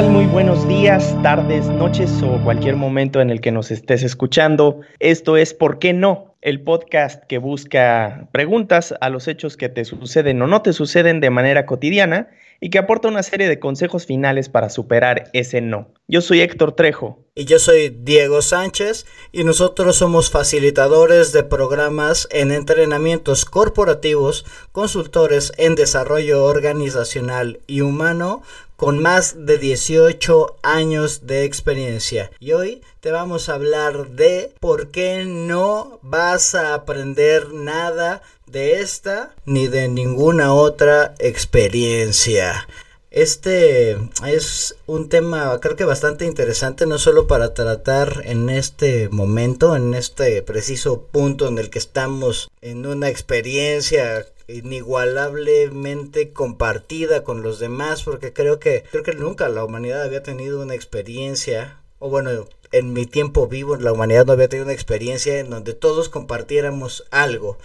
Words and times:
Muy 0.00 0.24
buenos 0.24 0.66
días, 0.66 1.14
tardes, 1.22 1.68
noches 1.68 2.22
o 2.22 2.42
cualquier 2.42 2.76
momento 2.76 3.20
en 3.20 3.28
el 3.28 3.42
que 3.42 3.52
nos 3.52 3.70
estés 3.70 4.02
escuchando. 4.02 4.80
Esto 5.00 5.36
es 5.36 5.52
¿Por 5.52 5.78
qué 5.78 5.92
no? 5.92 6.34
El 6.40 6.62
podcast 6.62 7.22
que 7.24 7.36
busca 7.36 8.26
preguntas 8.32 8.94
a 9.02 9.10
los 9.10 9.28
hechos 9.28 9.58
que 9.58 9.68
te 9.68 9.84
suceden 9.84 10.40
o 10.40 10.46
no 10.46 10.62
te 10.62 10.72
suceden 10.72 11.20
de 11.20 11.28
manera 11.28 11.66
cotidiana 11.66 12.30
y 12.58 12.70
que 12.70 12.78
aporta 12.78 13.08
una 13.08 13.22
serie 13.22 13.48
de 13.48 13.58
consejos 13.58 14.06
finales 14.06 14.48
para 14.48 14.70
superar 14.70 15.30
ese 15.34 15.60
no. 15.60 15.92
Yo 16.08 16.22
soy 16.22 16.40
Héctor 16.40 16.72
Trejo. 16.72 17.18
Y 17.34 17.44
yo 17.46 17.58
soy 17.58 17.88
Diego 17.88 18.40
Sánchez 18.42 19.06
y 19.32 19.42
nosotros 19.42 19.96
somos 19.96 20.30
facilitadores 20.30 21.32
de 21.32 21.42
programas 21.42 22.28
en 22.30 22.52
entrenamientos 22.52 23.46
corporativos, 23.46 24.44
consultores 24.70 25.52
en 25.56 25.74
desarrollo 25.74 26.44
organizacional 26.44 27.60
y 27.66 27.80
humano 27.80 28.42
con 28.82 29.00
más 29.00 29.46
de 29.46 29.58
18 29.58 30.56
años 30.64 31.24
de 31.24 31.44
experiencia. 31.44 32.32
Y 32.40 32.50
hoy 32.50 32.82
te 32.98 33.12
vamos 33.12 33.48
a 33.48 33.54
hablar 33.54 34.08
de 34.08 34.52
por 34.58 34.88
qué 34.88 35.24
no 35.24 36.00
vas 36.02 36.56
a 36.56 36.74
aprender 36.74 37.52
nada 37.52 38.22
de 38.46 38.80
esta 38.80 39.36
ni 39.44 39.68
de 39.68 39.86
ninguna 39.86 40.52
otra 40.52 41.14
experiencia. 41.20 42.66
Este 43.12 43.98
es 44.26 44.74
un 44.86 45.10
tema 45.10 45.60
creo 45.60 45.76
que 45.76 45.84
bastante 45.84 46.24
interesante, 46.24 46.86
no 46.86 46.98
solo 46.98 47.28
para 47.28 47.54
tratar 47.54 48.22
en 48.24 48.48
este 48.48 49.10
momento, 49.10 49.76
en 49.76 49.94
este 49.94 50.42
preciso 50.42 51.02
punto 51.02 51.46
en 51.46 51.58
el 51.58 51.70
que 51.70 51.78
estamos 51.78 52.50
en 52.62 52.86
una 52.86 53.10
experiencia 53.10 54.26
inigualablemente 54.48 56.32
compartida 56.32 57.24
con 57.24 57.42
los 57.42 57.58
demás, 57.58 58.02
porque 58.02 58.32
creo 58.32 58.58
que 58.58 58.84
creo 58.90 59.02
que 59.02 59.14
nunca 59.14 59.48
la 59.48 59.64
humanidad 59.64 60.02
había 60.02 60.22
tenido 60.22 60.60
una 60.62 60.74
experiencia, 60.74 61.80
o 61.98 62.08
bueno, 62.08 62.46
en 62.72 62.92
mi 62.92 63.06
tiempo 63.06 63.46
vivo 63.46 63.76
la 63.76 63.92
humanidad 63.92 64.26
no 64.26 64.32
había 64.32 64.48
tenido 64.48 64.64
una 64.64 64.72
experiencia 64.72 65.38
en 65.38 65.50
donde 65.50 65.74
todos 65.74 66.08
compartiéramos 66.08 67.04
algo 67.10 67.58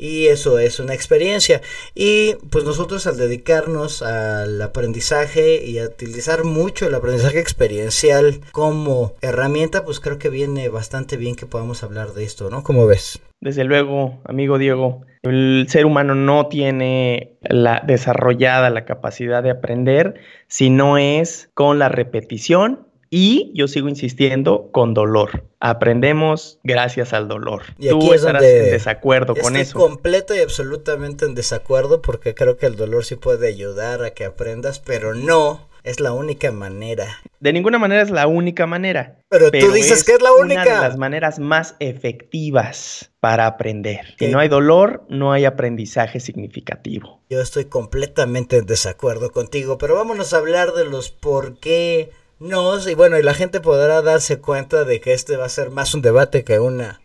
y 0.00 0.28
eso 0.28 0.58
es 0.58 0.80
una 0.80 0.94
experiencia. 0.94 1.60
Y 1.94 2.34
pues 2.50 2.64
nosotros 2.64 3.06
al 3.06 3.18
dedicarnos 3.18 4.00
al 4.02 4.60
aprendizaje 4.62 5.62
y 5.62 5.78
a 5.78 5.84
utilizar 5.84 6.44
mucho 6.44 6.86
el 6.86 6.94
aprendizaje 6.94 7.38
experiencial 7.38 8.40
como 8.52 9.14
herramienta, 9.20 9.84
pues 9.84 10.00
creo 10.00 10.18
que 10.18 10.30
viene 10.30 10.70
bastante 10.70 11.18
bien 11.18 11.36
que 11.36 11.46
podamos 11.46 11.82
hablar 11.82 12.14
de 12.14 12.24
esto, 12.24 12.48
¿no? 12.48 12.64
¿Cómo 12.64 12.86
ves? 12.86 13.20
Desde 13.40 13.64
luego, 13.64 14.20
amigo 14.24 14.58
Diego, 14.58 15.02
el 15.22 15.66
ser 15.68 15.86
humano 15.86 16.14
no 16.14 16.46
tiene 16.46 17.38
la 17.42 17.82
desarrollada 17.86 18.70
la 18.70 18.84
capacidad 18.84 19.42
de 19.42 19.50
aprender 19.50 20.14
si 20.46 20.70
no 20.70 20.98
es 20.98 21.50
con 21.54 21.78
la 21.78 21.88
repetición 21.88 22.86
y 23.10 23.50
yo 23.54 23.66
sigo 23.66 23.88
insistiendo 23.88 24.70
con 24.70 24.94
dolor. 24.94 25.44
Aprendemos 25.58 26.58
gracias 26.62 27.12
al 27.12 27.28
dolor. 27.28 27.62
Y 27.78 27.88
Tú 27.88 28.12
estarás 28.14 28.42
en 28.42 28.70
desacuerdo 28.70 29.34
con 29.34 29.56
eso. 29.56 29.78
completo 29.78 30.34
y 30.34 30.38
absolutamente 30.38 31.24
en 31.24 31.34
desacuerdo 31.34 32.02
porque 32.02 32.34
creo 32.34 32.56
que 32.56 32.66
el 32.66 32.76
dolor 32.76 33.04
sí 33.04 33.16
puede 33.16 33.48
ayudar 33.48 34.04
a 34.04 34.10
que 34.10 34.24
aprendas, 34.24 34.78
pero 34.78 35.14
no 35.14 35.69
es 35.82 36.00
la 36.00 36.12
única 36.12 36.52
manera. 36.52 37.20
De 37.40 37.52
ninguna 37.52 37.78
manera 37.78 38.02
es 38.02 38.10
la 38.10 38.26
única 38.26 38.66
manera. 38.66 39.18
Pero, 39.28 39.50
tú 39.50 39.72
dices 39.72 40.04
que 40.04 40.12
es 40.12 40.22
la 40.22 40.32
única. 40.32 40.62
Una 40.62 40.74
de 40.74 40.88
las 40.88 40.96
maneras 40.98 41.38
más 41.38 41.76
efectivas 41.78 43.10
para 43.20 43.46
aprender. 43.46 44.14
Si 44.18 44.28
no 44.28 44.38
hay 44.38 44.48
dolor, 44.48 45.04
no 45.08 45.32
hay 45.32 45.44
aprendizaje 45.44 46.20
significativo. 46.20 47.20
Yo 47.30 47.40
estoy 47.40 47.66
completamente 47.66 48.58
en 48.58 48.66
desacuerdo 48.66 49.32
contigo, 49.32 49.78
pero 49.78 49.94
vámonos 49.94 50.32
a 50.32 50.38
hablar 50.38 50.72
de 50.72 50.84
los 50.84 51.10
por 51.10 51.58
qué 51.58 52.10
no, 52.40 52.78
y 52.88 52.94
bueno, 52.94 53.18
y 53.18 53.22
la 53.22 53.34
gente 53.34 53.60
podrá 53.60 54.00
darse 54.00 54.40
cuenta 54.40 54.84
de 54.84 55.00
que 55.02 55.12
este 55.12 55.36
va 55.36 55.44
a 55.44 55.50
ser 55.50 55.68
más 55.70 55.94
un 55.94 56.00
debate 56.00 56.42
que 56.42 56.58
una 56.58 57.02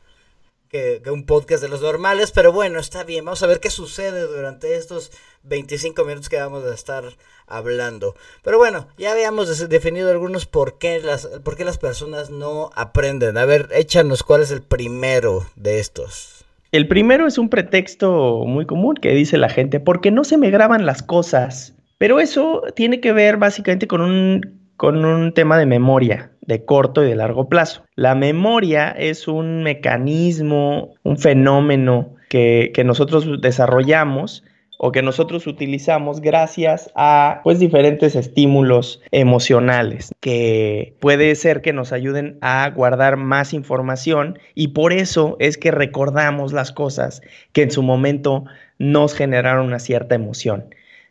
que, 0.75 1.09
un 1.09 1.25
podcast 1.25 1.63
de 1.63 1.69
los 1.69 1.81
normales, 1.81 2.31
pero 2.31 2.51
bueno, 2.51 2.79
está 2.79 3.03
bien, 3.03 3.23
vamos 3.23 3.41
a 3.43 3.47
ver 3.47 3.59
qué 3.59 3.69
sucede 3.69 4.21
durante 4.21 4.75
estos 4.75 5.11
25 5.43 6.03
minutos 6.03 6.29
que 6.29 6.37
vamos 6.37 6.65
a 6.65 6.73
estar 6.73 7.03
hablando. 7.47 8.15
Pero 8.43 8.57
bueno, 8.57 8.87
ya 8.97 9.11
habíamos 9.11 9.69
definido 9.69 10.09
algunos 10.11 10.45
por 10.45 10.77
qué 10.77 10.99
las, 10.99 11.27
por 11.43 11.55
qué 11.55 11.63
las 11.63 11.77
personas 11.77 12.29
no 12.29 12.71
aprenden. 12.75 13.37
A 13.37 13.45
ver, 13.45 13.69
échanos 13.71 14.23
cuál 14.23 14.41
es 14.41 14.51
el 14.51 14.61
primero 14.61 15.45
de 15.55 15.79
estos. 15.79 16.45
El 16.71 16.87
primero 16.87 17.25
es 17.27 17.37
un 17.37 17.49
pretexto 17.49 18.43
muy 18.45 18.65
común 18.65 18.95
que 18.95 19.11
dice 19.11 19.37
la 19.37 19.49
gente, 19.49 19.79
porque 19.79 20.11
no 20.11 20.23
se 20.25 20.37
me 20.37 20.49
graban 20.49 20.85
las 20.85 21.03
cosas. 21.03 21.73
Pero 21.97 22.19
eso 22.19 22.63
tiene 22.75 22.99
que 22.99 23.13
ver 23.13 23.37
básicamente 23.37 23.87
con 23.87 24.01
un 24.01 24.64
con 24.77 25.05
un 25.05 25.33
tema 25.33 25.57
de 25.57 25.65
memoria 25.65 26.31
de 26.45 26.63
corto 26.63 27.03
y 27.03 27.07
de 27.07 27.15
largo 27.15 27.49
plazo. 27.49 27.83
La 27.95 28.15
memoria 28.15 28.89
es 28.89 29.27
un 29.27 29.63
mecanismo, 29.63 30.93
un 31.03 31.17
fenómeno 31.17 32.15
que, 32.29 32.71
nosotros 32.85 33.41
desarrollamos 33.41 34.43
o 34.77 34.91
que 34.91 35.01
nosotros 35.01 35.47
utilizamos 35.47 36.19
gracias 36.19 36.91
a 36.95 37.39
pues 37.45 37.59
diferentes 37.59 38.13
estímulos 38.15 39.01
emocionales 39.11 40.13
que 40.19 40.93
puede 40.99 41.33
ser 41.35 41.61
que 41.61 41.71
nos 41.71 41.93
ayuden 41.93 42.37
a 42.41 42.69
guardar 42.71 43.15
más 43.15 43.53
información 43.53 44.37
y 44.53 44.69
por 44.69 44.91
eso 44.91 45.37
es 45.39 45.57
que 45.57 45.71
recordamos 45.71 46.51
las 46.51 46.73
cosas 46.73 47.21
que 47.53 47.63
en 47.63 47.71
su 47.71 47.83
momento 47.83 48.43
nos 48.77 49.13
generaron 49.13 49.67
una 49.67 49.79
cierta 49.79 50.15
emoción. 50.15 50.65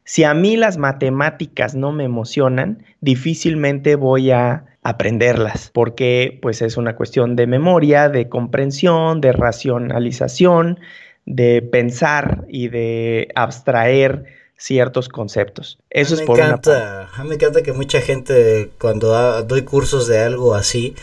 Si 0.04 0.24
a 0.24 0.34
mí 0.34 0.56
las 0.56 0.76
matemáticas 0.76 1.74
no 1.74 1.92
me 1.92 2.04
emocionan, 2.04 2.84
difícilmente 3.00 3.96
voy 3.96 4.30
a 4.30 4.66
aprenderlas, 4.82 5.70
porque 5.72 6.38
pues 6.42 6.60
es 6.60 6.76
una 6.76 6.94
cuestión 6.94 7.36
de 7.36 7.46
memoria, 7.46 8.10
de 8.10 8.28
comprensión, 8.28 9.22
de 9.22 9.32
racionalización, 9.32 10.78
de 11.24 11.62
pensar 11.62 12.44
y 12.48 12.68
de 12.68 13.28
abstraer 13.34 14.26
ciertos 14.56 15.08
conceptos. 15.08 15.78
Eso 15.90 16.14
es 16.14 16.22
por 16.22 16.38
encanta, 16.38 17.08
una 17.14 17.24
Me 17.24 17.34
encanta 17.36 17.62
que 17.62 17.72
mucha 17.72 18.00
gente 18.00 18.70
cuando 18.78 19.42
doy 19.44 19.62
cursos 19.62 20.06
de 20.06 20.20
algo 20.20 20.54
así, 20.54 20.94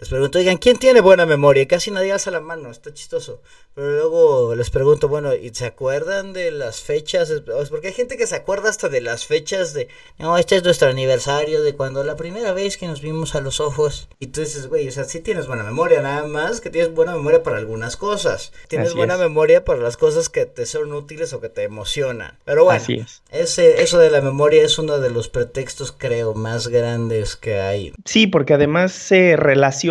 les 0.00 0.10
pregunto, 0.10 0.38
oigan, 0.38 0.58
¿quién 0.58 0.76
tiene 0.76 1.00
buena 1.00 1.26
memoria? 1.26 1.66
Casi 1.66 1.90
nadie 1.90 2.12
alza 2.12 2.30
la 2.30 2.38
mano, 2.38 2.70
está 2.70 2.94
chistoso. 2.94 3.42
Pero 3.74 3.90
luego 3.90 4.54
les 4.54 4.70
pregunto, 4.70 5.08
bueno, 5.08 5.34
¿y 5.34 5.52
se 5.52 5.66
acuerdan 5.66 6.32
de 6.32 6.52
las 6.52 6.82
fechas? 6.82 7.32
Porque 7.68 7.88
hay 7.88 7.94
gente 7.94 8.16
que 8.16 8.28
se 8.28 8.36
acuerda 8.36 8.70
hasta 8.70 8.88
de 8.88 9.00
las 9.00 9.26
fechas 9.26 9.74
de, 9.74 9.88
no, 10.16 10.38
este 10.38 10.54
es 10.54 10.62
nuestro 10.62 10.88
aniversario, 10.88 11.62
de 11.62 11.74
cuando 11.74 12.04
la 12.04 12.14
primera 12.14 12.52
vez 12.52 12.76
que 12.76 12.86
nos 12.86 13.00
vimos 13.00 13.34
a 13.34 13.40
los 13.40 13.58
ojos. 13.58 14.08
Y 14.20 14.28
tú 14.28 14.40
dices, 14.40 14.68
güey, 14.68 14.86
o 14.86 14.92
sea, 14.92 15.02
sí 15.02 15.18
tienes 15.18 15.48
buena 15.48 15.64
memoria, 15.64 16.00
nada 16.00 16.28
más 16.28 16.60
que 16.60 16.70
tienes 16.70 16.94
buena 16.94 17.14
memoria 17.14 17.42
para 17.42 17.58
algunas 17.58 17.96
cosas. 17.96 18.52
Tienes 18.68 18.94
buena 18.94 19.16
memoria 19.16 19.64
para 19.64 19.80
las 19.80 19.96
cosas 19.96 20.28
que 20.28 20.46
te 20.46 20.64
son 20.64 20.92
útiles 20.92 21.32
o 21.32 21.40
que 21.40 21.48
te 21.48 21.64
emocionan. 21.64 22.38
Pero 22.44 22.62
bueno, 22.62 22.80
Así 22.80 22.94
es. 22.94 23.22
Ese, 23.32 23.82
eso 23.82 23.98
de 23.98 24.10
la 24.10 24.20
memoria 24.20 24.62
es 24.62 24.78
uno 24.78 25.00
de 25.00 25.10
los 25.10 25.28
pretextos, 25.28 25.90
creo, 25.90 26.34
más 26.34 26.68
grandes 26.68 27.34
que 27.34 27.58
hay. 27.58 27.92
Sí, 28.04 28.28
porque 28.28 28.54
además 28.54 28.92
se 28.92 29.34
relaciona 29.36 29.87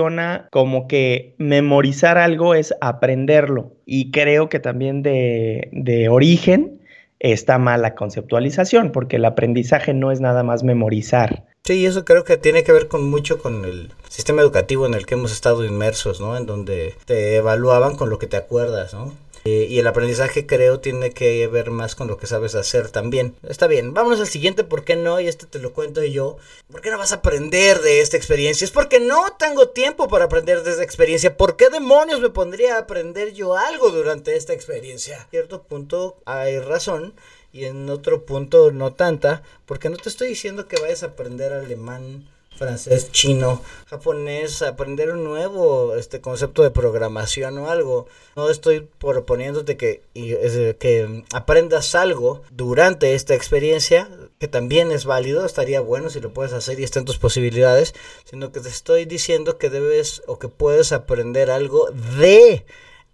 como 0.52 0.88
que 0.88 1.36
memorizar 1.38 2.18
algo 2.18 2.56
es 2.56 2.74
aprenderlo. 2.82 3.74
Y 3.86 4.12
creo 4.12 4.50
que 4.50 4.60
también 4.60 5.04
de, 5.04 6.08
origen 6.10 6.82
está 7.20 7.58
mal 7.58 7.82
la 7.82 7.96
conceptualización, 7.96 8.92
porque 8.92 9.16
el 9.16 9.26
aprendizaje 9.26 9.94
no 9.94 10.12
es 10.12 10.22
nada 10.22 10.44
más 10.44 10.64
memorizar. 10.64 11.46
Sí, 11.64 11.86
eso 11.86 12.06
creo 12.06 12.24
que 12.24 12.38
tiene 12.38 12.64
que 12.64 12.72
ver 12.72 12.88
con 12.88 13.10
mucho 13.10 13.40
con 13.40 13.66
el 13.66 13.92
sistema 14.08 14.42
educativo 14.42 14.86
en 14.86 14.94
el 14.94 15.06
que 15.06 15.16
hemos 15.16 15.34
estado 15.34 15.66
inmersos, 15.66 16.22
¿no? 16.22 16.38
En 16.38 16.46
donde 16.46 16.94
te 17.06 17.36
evaluaban 17.36 17.96
con 17.96 18.10
lo 18.10 18.20
que 18.20 18.28
te 18.28 18.38
acuerdas, 18.38 18.94
¿no? 18.94 19.14
Eh, 19.48 19.66
y 19.70 19.80
el 19.80 19.88
aprendizaje 19.88 20.46
creo 20.46 20.82
tiene 20.82 21.12
que 21.12 21.48
ver 21.48 21.72
más 21.72 21.96
con 21.96 22.10
lo 22.10 22.18
que 22.18 22.28
sabes 22.28 22.54
hacer 22.54 22.90
también. 22.90 23.34
Está 23.48 23.68
bien, 23.68 23.94
vámonos 23.94 24.20
al 24.20 24.28
siguiente, 24.28 24.66
¿por 24.66 24.84
qué 24.84 24.98
no? 24.98 25.22
Y 25.22 25.30
este 25.30 25.46
te 25.46 25.60
lo 25.60 25.72
cuento 25.72 26.04
yo. 26.04 26.36
¿Por 26.70 26.82
qué 26.82 26.92
no 26.92 26.98
vas 26.98 27.14
a 27.14 27.18
aprender 27.18 27.80
de 27.80 28.02
esta 28.02 28.18
experiencia? 28.18 28.66
Es 28.66 28.72
porque 28.72 29.00
no 29.00 29.38
tengo 29.40 29.70
tiempo 29.70 30.10
para 30.10 30.26
aprender 30.26 30.64
de 30.64 30.72
esta 30.72 30.84
experiencia. 30.84 31.38
¿Por 31.38 31.56
qué 31.56 31.70
demonios 31.70 32.20
me 32.20 32.30
pondría 32.30 32.76
a 32.76 32.80
aprender 32.80 33.32
yo 33.32 33.56
algo 33.56 33.90
durante 33.90 34.36
esta 34.36 34.52
experiencia? 34.52 35.16
En 35.16 35.30
cierto 35.30 35.64
punto 35.64 36.18
hay 36.26 36.60
razón 36.60 37.14
y 37.54 37.64
en 37.64 37.90
otro 37.90 38.26
punto 38.26 38.72
no 38.72 38.96
tanta, 38.96 39.44
porque 39.66 39.90
no 39.90 39.96
te 39.96 40.10
estoy 40.10 40.28
diciendo 40.28 40.68
que 40.68 40.82
vayas 40.82 41.04
a 41.04 41.08
aprender 41.08 41.54
alemán 41.54 42.28
francés, 42.58 43.12
chino, 43.12 43.62
japonés, 43.86 44.62
aprender 44.62 45.12
un 45.12 45.24
nuevo 45.24 45.96
este 45.96 46.22
concepto 46.22 46.64
de 46.64 46.72
programación 46.72 47.58
o 47.60 47.70
algo. 47.70 48.08
No 48.36 48.50
estoy 48.50 48.90
proponiéndote 48.98 49.78
que, 49.78 50.02
que 50.14 51.24
aprendas 51.34 51.96
algo 51.96 52.42
durante 52.52 53.16
esta 53.16 53.36
experiencia, 53.36 54.10
que 54.40 54.48
también 54.48 54.92
es 54.92 55.06
válido, 55.06 55.46
estaría 55.46 55.80
bueno 55.80 56.10
si 56.10 56.20
lo 56.20 56.34
puedes 56.34 56.54
hacer 56.54 56.80
y 56.80 56.84
está 56.84 57.00
en 57.00 57.06
tus 57.06 57.18
posibilidades, 57.18 57.94
sino 58.26 58.52
que 58.52 58.60
te 58.60 58.70
estoy 58.70 59.06
diciendo 59.06 59.58
que 59.58 59.70
debes 59.70 60.24
o 60.28 60.40
que 60.40 60.50
puedes 60.50 60.92
aprender 60.92 61.50
algo 61.52 61.90
de 62.20 62.66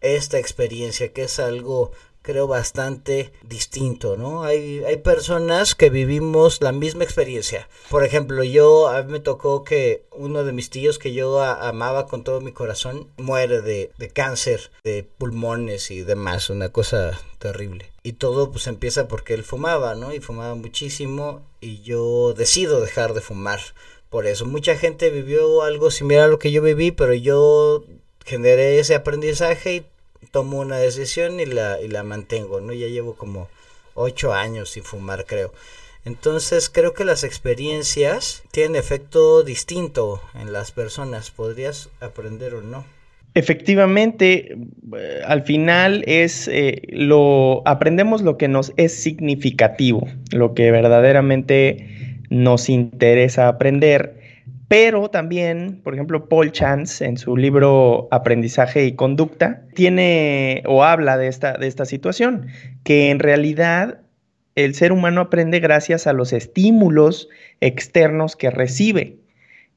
esta 0.01 0.37
experiencia, 0.37 1.13
que 1.13 1.23
es 1.23 1.39
algo 1.39 1.91
creo, 2.23 2.47
bastante 2.47 3.31
distinto, 3.43 4.17
¿no? 4.17 4.43
Hay, 4.43 4.83
hay 4.85 4.97
personas 4.97 5.75
que 5.75 5.91
vivimos 5.91 6.61
la 6.61 6.71
misma 6.71 7.03
experiencia. 7.03 7.69
Por 7.89 8.03
ejemplo, 8.03 8.43
yo, 8.43 8.87
a 8.87 9.03
mí 9.03 9.11
me 9.11 9.19
tocó 9.19 9.63
que 9.63 10.05
uno 10.11 10.43
de 10.43 10.53
mis 10.53 10.71
tíos 10.71 10.97
que 10.97 11.13
yo 11.13 11.41
amaba 11.41 12.07
con 12.07 12.23
todo 12.23 12.41
mi 12.41 12.53
corazón 12.53 13.09
muere 13.17 13.61
de, 13.61 13.91
de 13.97 14.09
cáncer 14.09 14.71
de 14.83 15.03
pulmones 15.03 15.91
y 15.91 16.01
demás, 16.01 16.49
una 16.49 16.69
cosa 16.69 17.19
terrible. 17.37 17.91
Y 18.01 18.13
todo 18.13 18.51
pues 18.51 18.67
empieza 18.67 19.07
porque 19.07 19.33
él 19.33 19.43
fumaba, 19.43 19.93
¿no? 19.93 20.13
Y 20.13 20.19
fumaba 20.19 20.55
muchísimo 20.55 21.45
y 21.59 21.81
yo 21.81 22.33
decido 22.33 22.81
dejar 22.81 23.13
de 23.13 23.21
fumar. 23.21 23.59
Por 24.09 24.27
eso 24.27 24.45
mucha 24.45 24.75
gente 24.77 25.09
vivió 25.09 25.63
algo 25.63 25.91
similar 25.91 26.25
a 26.25 26.27
lo 26.27 26.39
que 26.39 26.51
yo 26.51 26.61
viví, 26.61 26.91
pero 26.91 27.13
yo 27.13 27.83
generé 28.25 28.79
ese 28.79 28.95
aprendizaje 28.95 29.75
y 29.75 29.85
tomo 30.33 30.59
una 30.59 30.77
decisión 30.77 31.39
y 31.39 31.45
la, 31.45 31.79
y 31.79 31.87
la 31.87 32.01
mantengo, 32.03 32.59
¿no? 32.59 32.73
Ya 32.73 32.87
llevo 32.87 33.13
como 33.13 33.47
ocho 33.93 34.33
años 34.33 34.71
sin 34.71 34.83
fumar, 34.83 35.25
creo. 35.25 35.53
Entonces 36.05 36.69
creo 36.69 36.93
que 36.93 37.05
las 37.05 37.23
experiencias 37.23 38.43
tienen 38.51 38.75
efecto 38.75 39.43
distinto 39.43 40.19
en 40.33 40.51
las 40.51 40.71
personas. 40.71 41.29
¿Podrías 41.29 41.89
aprender 42.01 42.55
o 42.55 42.61
no? 42.61 42.83
Efectivamente, 43.35 44.57
eh, 44.97 45.21
al 45.25 45.43
final 45.43 46.03
es 46.07 46.47
eh, 46.47 46.81
lo 46.89 47.61
aprendemos 47.65 48.23
lo 48.23 48.37
que 48.37 48.47
nos 48.47 48.73
es 48.75 48.91
significativo, 48.93 50.07
lo 50.31 50.55
que 50.55 50.71
verdaderamente 50.71 52.17
nos 52.29 52.69
interesa 52.69 53.47
aprender 53.47 54.22
pero 54.67 55.09
también, 55.09 55.81
por 55.83 55.93
ejemplo, 55.93 56.27
Paul 56.27 56.51
Chance 56.51 57.05
en 57.05 57.17
su 57.17 57.37
libro 57.37 58.07
Aprendizaje 58.11 58.85
y 58.85 58.93
Conducta 58.93 59.63
tiene 59.75 60.63
o 60.65 60.83
habla 60.83 61.17
de 61.17 61.27
esta, 61.27 61.53
de 61.53 61.67
esta 61.67 61.85
situación, 61.85 62.47
que 62.83 63.09
en 63.09 63.19
realidad 63.19 63.99
el 64.55 64.75
ser 64.75 64.91
humano 64.91 65.21
aprende 65.21 65.59
gracias 65.59 66.07
a 66.07 66.13
los 66.13 66.33
estímulos 66.33 67.29
externos 67.59 68.35
que 68.35 68.51
recibe 68.51 69.17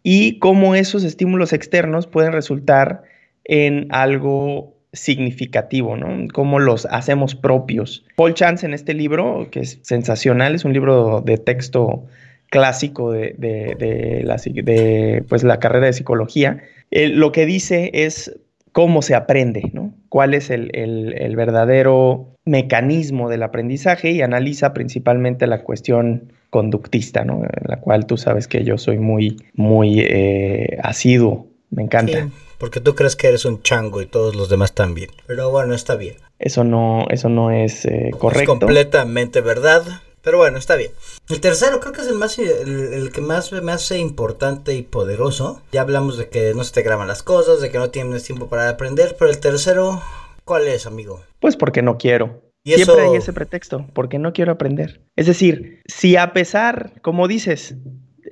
y 0.03 0.39
cómo 0.39 0.75
esos 0.75 1.03
estímulos 1.05 1.53
externos 1.53 2.07
pueden 2.07 2.33
resultar 2.33 3.03
en 3.45 3.89
algo 3.91 4.77
significativo, 4.93 5.97
¿no? 5.97 6.29
Cómo 6.33 6.59
los 6.59 6.87
hacemos 6.87 7.35
propios. 7.35 8.05
Paul 8.17 8.35
Chance 8.35 8.67
en 8.67 8.75
este 8.75 8.95
libro, 8.95 9.49
que 9.51 9.61
es 9.61 9.79
sensacional, 9.83 10.55
es 10.55 10.65
un 10.65 10.73
libro 10.73 11.21
de 11.21 11.39
texto 11.39 12.07
clásico 12.51 13.13
de, 13.13 13.35
de, 13.39 14.23
la, 14.25 14.37
de 14.37 15.25
pues, 15.29 15.43
la, 15.43 15.59
carrera 15.59 15.87
de 15.87 15.93
psicología, 15.93 16.63
lo 16.91 17.33
que 17.33 17.47
dice 17.47 17.91
es 17.93 18.39
cómo 18.77 19.01
se 19.01 19.15
aprende, 19.15 19.71
¿no? 19.73 19.95
cuál 20.11 20.35
es 20.35 20.51
el, 20.51 20.71
el, 20.75 21.35
verdadero 21.35 22.27
mecanismo 22.45 23.31
del 23.31 23.43
aprendizaje 23.43 24.11
y 24.11 24.21
analiza 24.21 24.75
principalmente 24.75 25.47
la 25.47 25.63
cuestión 25.63 26.35
conductista, 26.51 27.25
¿no? 27.25 27.43
en 27.43 27.69
la 27.69 27.81
cual 27.81 28.05
tú 28.05 28.19
sabes 28.19 28.47
que 28.47 28.65
yo 28.65 28.77
soy 28.77 28.99
muy, 28.99 29.39
muy 29.55 30.01
eh, 30.01 30.77
asiduo, 30.83 31.47
me 31.71 31.85
encanta. 31.85 32.29
porque 32.59 32.81
tú 32.81 32.95
crees 32.95 33.17
que 33.17 33.29
eres 33.29 33.47
un 33.47 33.63
chango 33.63 34.03
y 34.03 34.07
todos 34.07 34.37
los 34.37 34.51
demás 34.51 34.75
también, 34.75 35.09
pero 35.27 35.51
bueno, 35.51 35.75
está 35.75 35.97
bien. 35.97 36.17
Eso 36.39 36.63
no, 36.63 37.07
eso 37.09 37.31
no 37.31 37.51
es 37.51 37.87
eh, 37.87 38.11
correcto. 38.19 38.53
Es 38.53 38.59
completamente 38.59 39.41
verdad. 39.41 39.85
Pero 40.27 40.39
bueno, 40.39 40.59
está 40.59 40.75
bien. 40.75 40.91
El 41.29 41.41
tercero 41.41 41.79
creo 41.79 41.93
que 41.93 42.01
es 42.01 42.09
el 42.09 42.17
más 42.17 42.37
el, 42.41 43.13
que 43.13 43.21
más 43.21 43.53
me 43.53 43.71
hace 43.71 44.01
importante 44.01 44.75
y 44.75 44.83
poderoso. 44.83 45.63
Ya 45.71 45.83
hablamos 45.83 46.19
de 46.19 46.29
que 46.29 46.53
no 46.53 46.65
se 46.65 46.73
te 46.73 46.83
graban 46.83 47.07
las 47.07 47.23
cosas, 47.23 47.61
de 47.61 47.71
que 47.71 47.79
no 47.79 47.91
tienes 47.91 48.25
tiempo 48.25 48.49
para 48.49 48.69
aprender, 48.69 49.15
pero 49.17 49.31
el 49.31 49.39
tercero, 49.39 50.03
¿cuál 50.45 50.67
es, 50.67 50.85
amigo? 50.85 51.23
Pues 51.39 51.57
porque 51.57 51.81
no 51.81 51.97
quiero. 51.97 52.43
¿Y 52.65 52.73
Siempre 52.73 53.03
hay 53.03 53.15
ese 53.15 53.33
pretexto, 53.33 53.87
porque 53.93 54.19
no 54.19 54.33
quiero 54.33 54.51
aprender. 54.51 55.01
Es 55.15 55.27
decir, 55.27 55.81
si 55.87 56.17
a 56.17 56.33
pesar, 56.33 57.01
como 57.03 57.29
dices, 57.29 57.77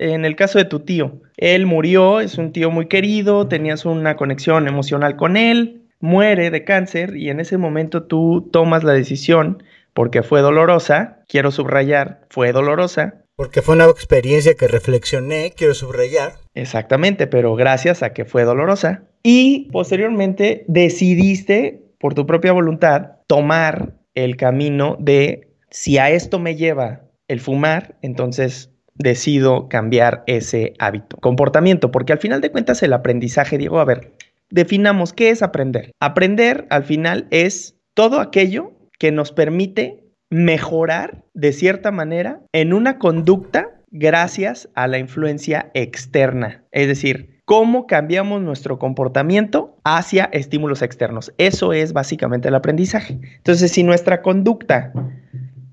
en 0.00 0.24
el 0.24 0.34
caso 0.34 0.58
de 0.58 0.64
tu 0.64 0.80
tío, 0.80 1.20
él 1.36 1.64
murió, 1.64 2.18
es 2.18 2.38
un 2.38 2.50
tío 2.50 2.72
muy 2.72 2.88
querido, 2.88 3.46
tenías 3.46 3.84
una 3.84 4.16
conexión 4.16 4.66
emocional 4.66 5.14
con 5.14 5.36
él, 5.36 5.84
muere 6.00 6.50
de 6.50 6.64
cáncer 6.64 7.16
y 7.16 7.30
en 7.30 7.38
ese 7.38 7.56
momento 7.56 8.02
tú 8.02 8.50
tomas 8.52 8.82
la 8.82 8.94
decisión 8.94 9.62
porque 9.94 10.22
fue 10.22 10.42
dolorosa, 10.42 11.22
quiero 11.28 11.50
subrayar, 11.50 12.26
fue 12.28 12.52
dolorosa. 12.52 13.22
Porque 13.36 13.62
fue 13.62 13.74
una 13.74 13.86
experiencia 13.86 14.54
que 14.54 14.68
reflexioné, 14.68 15.54
quiero 15.56 15.74
subrayar. 15.74 16.34
Exactamente, 16.54 17.26
pero 17.26 17.54
gracias 17.54 18.02
a 18.02 18.12
que 18.12 18.24
fue 18.24 18.44
dolorosa. 18.44 19.04
Y 19.22 19.70
posteriormente 19.72 20.64
decidiste, 20.68 21.82
por 21.98 22.14
tu 22.14 22.26
propia 22.26 22.52
voluntad, 22.52 23.16
tomar 23.26 23.94
el 24.14 24.36
camino 24.36 24.96
de 25.00 25.48
si 25.70 25.98
a 25.98 26.10
esto 26.10 26.38
me 26.38 26.54
lleva 26.54 27.02
el 27.26 27.40
fumar, 27.40 27.96
entonces 28.02 28.70
decido 28.94 29.68
cambiar 29.68 30.22
ese 30.26 30.74
hábito, 30.78 31.16
comportamiento, 31.16 31.90
porque 31.90 32.12
al 32.12 32.20
final 32.20 32.40
de 32.40 32.50
cuentas 32.50 32.82
el 32.82 32.92
aprendizaje, 32.92 33.58
Diego, 33.58 33.80
a 33.80 33.84
ver, 33.84 34.12
definamos 34.50 35.12
qué 35.12 35.30
es 35.30 35.42
aprender. 35.42 35.90
Aprender 36.00 36.66
al 36.70 36.84
final 36.84 37.26
es 37.30 37.76
todo 37.94 38.20
aquello 38.20 38.73
que 39.04 39.12
nos 39.12 39.32
permite 39.32 40.02
mejorar 40.30 41.26
de 41.34 41.52
cierta 41.52 41.90
manera 41.90 42.40
en 42.54 42.72
una 42.72 42.98
conducta 42.98 43.82
gracias 43.90 44.70
a 44.74 44.88
la 44.88 44.96
influencia 44.96 45.70
externa. 45.74 46.64
Es 46.72 46.88
decir, 46.88 47.42
cómo 47.44 47.86
cambiamos 47.86 48.40
nuestro 48.40 48.78
comportamiento 48.78 49.76
hacia 49.84 50.24
estímulos 50.32 50.80
externos. 50.80 51.34
Eso 51.36 51.74
es 51.74 51.92
básicamente 51.92 52.48
el 52.48 52.54
aprendizaje. 52.54 53.20
Entonces, 53.36 53.72
si 53.72 53.82
nuestra 53.82 54.22
conducta 54.22 54.94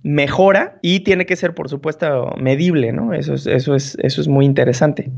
mejora 0.03 0.77
y 0.81 0.99
tiene 1.05 1.25
que 1.25 1.37
ser, 1.37 1.55
por 1.55 1.69
supuesto, 1.69 2.35
medible, 2.37 2.91
¿no? 2.91 3.13
Eso 3.13 3.35
es, 3.35 3.47
eso 3.47 3.75
es, 3.75 3.97
eso 4.01 4.19
es 4.19 4.27
muy 4.27 4.43
interesante. 4.43 5.09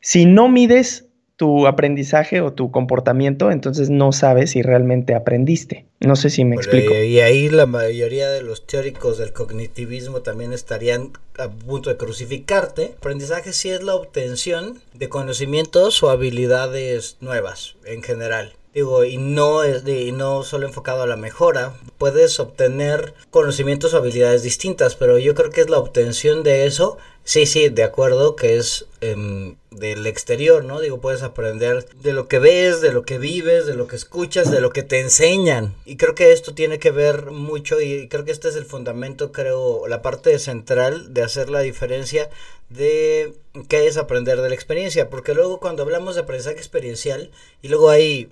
Si 0.00 0.24
no 0.24 0.48
mides 0.48 1.07
tu 1.38 1.68
aprendizaje 1.68 2.40
o 2.40 2.52
tu 2.52 2.72
comportamiento, 2.72 3.52
entonces 3.52 3.90
no 3.90 4.10
sabes 4.10 4.50
si 4.50 4.62
realmente 4.62 5.14
aprendiste. 5.14 5.86
No 6.00 6.16
sé 6.16 6.30
si 6.30 6.44
me 6.44 6.56
explico. 6.56 6.92
Y 6.92 7.20
ahí 7.20 7.48
la 7.48 7.64
mayoría 7.64 8.28
de 8.28 8.42
los 8.42 8.66
teóricos 8.66 9.18
del 9.18 9.32
cognitivismo 9.32 10.20
también 10.20 10.52
estarían 10.52 11.12
a 11.38 11.48
punto 11.48 11.90
de 11.90 11.96
crucificarte. 11.96 12.94
Aprendizaje 12.98 13.52
sí 13.52 13.70
es 13.70 13.84
la 13.84 13.94
obtención 13.94 14.80
de 14.94 15.08
conocimientos 15.08 16.02
o 16.02 16.10
habilidades 16.10 17.18
nuevas 17.20 17.76
en 17.84 18.02
general. 18.02 18.54
Digo, 18.74 19.04
y 19.04 19.16
no, 19.16 19.62
es 19.62 19.84
de, 19.84 20.02
y 20.02 20.12
no 20.12 20.42
solo 20.42 20.66
enfocado 20.66 21.02
a 21.02 21.06
la 21.06 21.16
mejora. 21.16 21.72
Puedes 21.98 22.38
obtener 22.40 23.14
conocimientos 23.30 23.94
o 23.94 23.98
habilidades 23.98 24.42
distintas, 24.42 24.96
pero 24.96 25.18
yo 25.18 25.36
creo 25.36 25.50
que 25.50 25.60
es 25.60 25.70
la 25.70 25.78
obtención 25.78 26.42
de 26.42 26.66
eso 26.66 26.98
Sí, 27.28 27.44
sí, 27.44 27.68
de 27.68 27.84
acuerdo, 27.84 28.36
que 28.36 28.56
es 28.56 28.86
em, 29.02 29.56
del 29.70 30.06
exterior, 30.06 30.64
¿no? 30.64 30.80
Digo, 30.80 30.98
puedes 31.02 31.22
aprender 31.22 31.86
de 31.96 32.14
lo 32.14 32.26
que 32.26 32.38
ves, 32.38 32.80
de 32.80 32.90
lo 32.90 33.02
que 33.02 33.18
vives, 33.18 33.66
de 33.66 33.74
lo 33.74 33.86
que 33.86 33.96
escuchas, 33.96 34.50
de 34.50 34.62
lo 34.62 34.70
que 34.70 34.82
te 34.82 35.00
enseñan. 35.00 35.74
Y 35.84 35.98
creo 35.98 36.14
que 36.14 36.32
esto 36.32 36.54
tiene 36.54 36.78
que 36.78 36.90
ver 36.90 37.30
mucho 37.30 37.82
y 37.82 38.08
creo 38.08 38.24
que 38.24 38.30
este 38.30 38.48
es 38.48 38.56
el 38.56 38.64
fundamento, 38.64 39.30
creo, 39.30 39.86
la 39.88 40.00
parte 40.00 40.38
central 40.38 41.12
de 41.12 41.22
hacer 41.22 41.50
la 41.50 41.60
diferencia 41.60 42.30
de 42.70 43.34
qué 43.68 43.86
es 43.86 43.98
aprender 43.98 44.40
de 44.40 44.48
la 44.48 44.54
experiencia. 44.54 45.10
Porque 45.10 45.34
luego 45.34 45.60
cuando 45.60 45.82
hablamos 45.82 46.14
de 46.14 46.22
aprendizaje 46.22 46.56
experiencial 46.56 47.30
y 47.60 47.68
luego 47.68 47.90
hay 47.90 48.30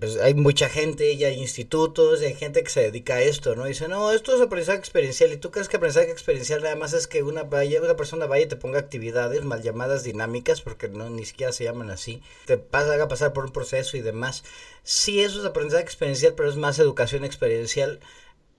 pues 0.00 0.16
hay 0.16 0.34
mucha 0.34 0.68
gente, 0.68 1.16
ya 1.16 1.28
hay 1.28 1.40
institutos, 1.40 2.20
hay 2.20 2.34
gente 2.34 2.62
que 2.62 2.70
se 2.70 2.80
dedica 2.80 3.14
a 3.14 3.22
esto, 3.22 3.54
¿no? 3.54 3.64
Dice, 3.64 3.88
no, 3.88 4.12
esto 4.12 4.34
es 4.34 4.40
aprendizaje 4.40 4.78
experiencial. 4.78 5.32
¿Y 5.32 5.36
tú 5.36 5.50
crees 5.50 5.68
que 5.68 5.76
aprendizaje 5.76 6.10
experiencial 6.10 6.62
nada 6.62 6.76
más 6.76 6.92
es 6.92 7.06
que 7.06 7.22
una, 7.22 7.44
vaya, 7.44 7.80
una 7.80 7.96
persona 7.96 8.26
vaya 8.26 8.44
y 8.44 8.48
te 8.48 8.56
ponga 8.56 8.78
actividades 8.78 9.44
mal 9.44 9.62
llamadas 9.62 10.02
dinámicas, 10.04 10.60
porque 10.60 10.88
no 10.88 11.08
ni 11.10 11.24
siquiera 11.24 11.52
se 11.52 11.64
llaman 11.64 11.90
así, 11.90 12.22
te 12.46 12.58
pasa, 12.58 12.94
haga 12.94 13.08
pasar 13.08 13.32
por 13.32 13.44
un 13.44 13.52
proceso 13.52 13.96
y 13.96 14.00
demás? 14.00 14.44
Sí, 14.82 15.20
eso 15.20 15.40
es 15.40 15.46
aprendizaje 15.46 15.84
experiencial, 15.84 16.34
pero 16.34 16.48
es 16.48 16.56
más 16.56 16.78
educación 16.78 17.24
experiencial. 17.24 18.00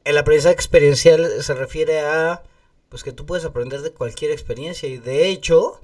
El 0.06 0.18
aprendizaje 0.18 0.56
experiencial 0.56 1.44
se 1.44 1.54
refiere 1.54 2.00
a, 2.00 2.44
pues 2.90 3.04
que 3.04 3.12
tú 3.12 3.26
puedes 3.26 3.46
aprender 3.46 3.82
de 3.82 3.92
cualquier 3.92 4.32
experiencia 4.32 4.88
y 4.88 4.98
de 4.98 5.28
hecho, 5.30 5.82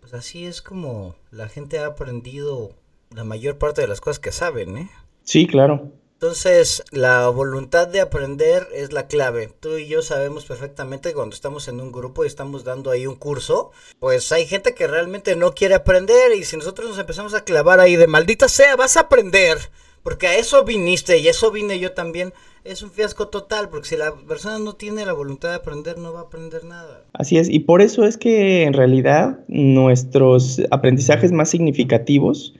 pues 0.00 0.14
así 0.14 0.46
es 0.46 0.62
como 0.62 1.16
la 1.30 1.48
gente 1.48 1.78
ha 1.78 1.86
aprendido 1.86 2.74
la 3.14 3.24
mayor 3.24 3.58
parte 3.58 3.80
de 3.80 3.88
las 3.88 4.00
cosas 4.00 4.20
que 4.20 4.32
saben, 4.32 4.76
¿eh? 4.76 4.90
Sí, 5.24 5.46
claro. 5.46 5.92
Entonces, 6.14 6.84
la 6.90 7.28
voluntad 7.28 7.88
de 7.88 8.00
aprender 8.00 8.68
es 8.74 8.92
la 8.92 9.06
clave. 9.06 9.50
Tú 9.58 9.78
y 9.78 9.88
yo 9.88 10.02
sabemos 10.02 10.44
perfectamente 10.44 11.08
que 11.08 11.14
cuando 11.14 11.34
estamos 11.34 11.66
en 11.66 11.80
un 11.80 11.92
grupo 11.92 12.24
y 12.24 12.26
estamos 12.26 12.62
dando 12.62 12.90
ahí 12.90 13.06
un 13.06 13.16
curso, 13.16 13.72
pues 13.98 14.30
hay 14.30 14.46
gente 14.46 14.74
que 14.74 14.86
realmente 14.86 15.34
no 15.34 15.54
quiere 15.54 15.74
aprender 15.74 16.32
y 16.36 16.44
si 16.44 16.56
nosotros 16.58 16.90
nos 16.90 16.98
empezamos 16.98 17.32
a 17.32 17.44
clavar 17.44 17.80
ahí 17.80 17.96
de 17.96 18.06
maldita 18.06 18.48
sea, 18.48 18.76
vas 18.76 18.98
a 18.98 19.00
aprender, 19.00 19.56
porque 20.02 20.26
a 20.26 20.36
eso 20.36 20.62
viniste 20.64 21.16
y 21.16 21.26
eso 21.26 21.50
vine 21.50 21.78
yo 21.78 21.92
también, 21.92 22.34
es 22.64 22.82
un 22.82 22.90
fiasco 22.90 23.28
total, 23.28 23.70
porque 23.70 23.88
si 23.88 23.96
la 23.96 24.14
persona 24.14 24.58
no 24.58 24.74
tiene 24.74 25.06
la 25.06 25.14
voluntad 25.14 25.48
de 25.48 25.54
aprender, 25.54 25.96
no 25.96 26.12
va 26.12 26.20
a 26.20 26.24
aprender 26.24 26.64
nada. 26.64 27.04
Así 27.14 27.38
es, 27.38 27.48
y 27.48 27.60
por 27.60 27.80
eso 27.80 28.04
es 28.04 28.18
que 28.18 28.64
en 28.64 28.74
realidad 28.74 29.38
nuestros 29.48 30.60
aprendizajes 30.70 31.32
más 31.32 31.48
significativos 31.48 32.54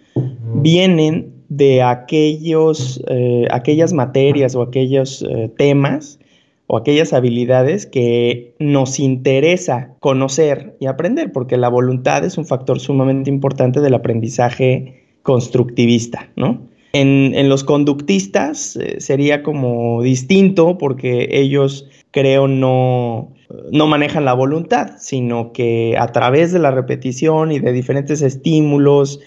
vienen 0.54 1.32
de 1.48 1.82
aquellos, 1.82 3.02
eh, 3.08 3.46
aquellas 3.50 3.92
materias 3.92 4.54
o 4.54 4.62
aquellos 4.62 5.22
eh, 5.28 5.50
temas 5.56 6.18
o 6.66 6.76
aquellas 6.76 7.12
habilidades 7.12 7.86
que 7.86 8.54
nos 8.60 9.00
interesa 9.00 9.94
conocer 9.98 10.76
y 10.78 10.86
aprender, 10.86 11.32
porque 11.32 11.56
la 11.56 11.68
voluntad 11.68 12.24
es 12.24 12.38
un 12.38 12.46
factor 12.46 12.78
sumamente 12.78 13.28
importante 13.28 13.80
del 13.80 13.94
aprendizaje 13.94 15.02
constructivista, 15.22 16.30
¿no? 16.36 16.70
En, 16.92 17.48
los 17.48 17.62
conductistas 17.62 18.76
eh, 18.76 19.00
sería 19.00 19.42
como 19.42 20.02
distinto 20.02 20.76
porque 20.78 21.28
ellos 21.30 21.88
creo 22.10 22.48
no, 22.48 23.32
no 23.70 23.86
manejan 23.86 24.24
la 24.24 24.34
voluntad, 24.34 24.92
sino 24.98 25.52
que 25.52 25.96
a 25.98 26.08
través 26.08 26.52
de 26.52 26.58
la 26.58 26.70
repetición 26.70 27.52
y 27.52 27.60
de 27.60 27.72
diferentes 27.72 28.22
estímulos, 28.22 29.20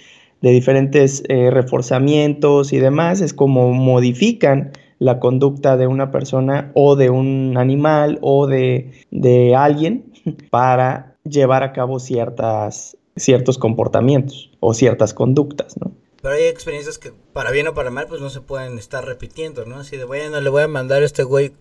de 0.43 0.51
diferentes 0.51 1.23
eh, 1.29 1.49
reforzamientos 1.51 2.73
y 2.73 2.79
demás, 2.79 3.21
es 3.21 3.33
como 3.33 3.71
modifican 3.71 4.73
la 4.99 5.21
conducta 5.21 5.77
de 5.77 5.87
una 5.87 6.11
persona 6.11 6.69
o 6.75 6.97
de 6.97 7.09
un 7.09 7.55
animal 7.57 8.19
o 8.21 8.45
de, 8.45 8.91
de 9.09 9.55
alguien 9.55 10.11
para 10.49 11.15
llevar 11.23 11.63
a 11.63 11.71
cabo 11.71 11.97
ciertas, 11.97 12.97
ciertos 13.15 13.57
comportamientos 13.57 14.51
o 14.59 14.73
ciertas 14.73 15.13
conductas, 15.13 15.77
¿no? 15.77 15.93
Pero 16.21 16.35
hay 16.35 16.43
experiencias 16.43 16.97
que, 16.97 17.13
para 17.31 17.51
bien 17.51 17.67
o 17.67 17.73
para 17.73 17.89
mal, 17.89 18.07
pues 18.07 18.19
no 18.19 18.29
se 18.29 18.41
pueden 18.41 18.77
estar 18.77 19.05
repitiendo, 19.05 19.65
¿no? 19.65 19.77
Así 19.77 19.95
de, 19.95 20.03
bueno, 20.03 20.41
le 20.41 20.49
voy 20.49 20.63
a 20.63 20.67
mandar 20.67 21.03
a 21.03 21.05
este 21.05 21.23
güey 21.23 21.53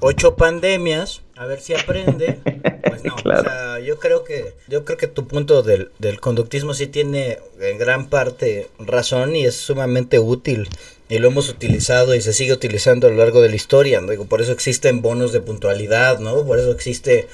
ocho 0.00 0.36
pandemias, 0.36 1.22
a 1.38 1.46
ver 1.46 1.60
si 1.60 1.74
aprende. 1.74 2.40
Pues 2.82 3.04
no, 3.04 3.14
o 3.24 3.42
sea, 3.42 3.78
yo 3.78 3.98
creo 3.98 4.24
que, 4.24 4.54
yo 4.66 4.84
creo 4.84 4.98
que 4.98 5.06
tu 5.06 5.26
punto 5.26 5.62
del, 5.62 5.90
del 5.98 6.20
conductismo 6.20 6.74
sí 6.74 6.88
tiene 6.88 7.38
en 7.60 7.78
gran 7.78 8.08
parte 8.08 8.68
razón 8.78 9.36
y 9.36 9.46
es 9.46 9.56
sumamente 9.56 10.18
útil 10.18 10.68
y 11.08 11.18
lo 11.18 11.28
hemos 11.28 11.48
utilizado 11.48 12.14
y 12.14 12.20
se 12.20 12.32
sigue 12.32 12.52
utilizando 12.52 13.06
a 13.06 13.10
lo 13.10 13.16
largo 13.16 13.40
de 13.40 13.48
la 13.48 13.56
historia, 13.56 14.00
¿no? 14.00 14.10
Digo, 14.10 14.26
por 14.26 14.42
eso 14.42 14.52
existen 14.52 15.00
bonos 15.00 15.32
de 15.32 15.40
puntualidad, 15.40 16.18
¿no? 16.18 16.44
Por 16.44 16.58
eso 16.58 16.70
existe, 16.70 17.28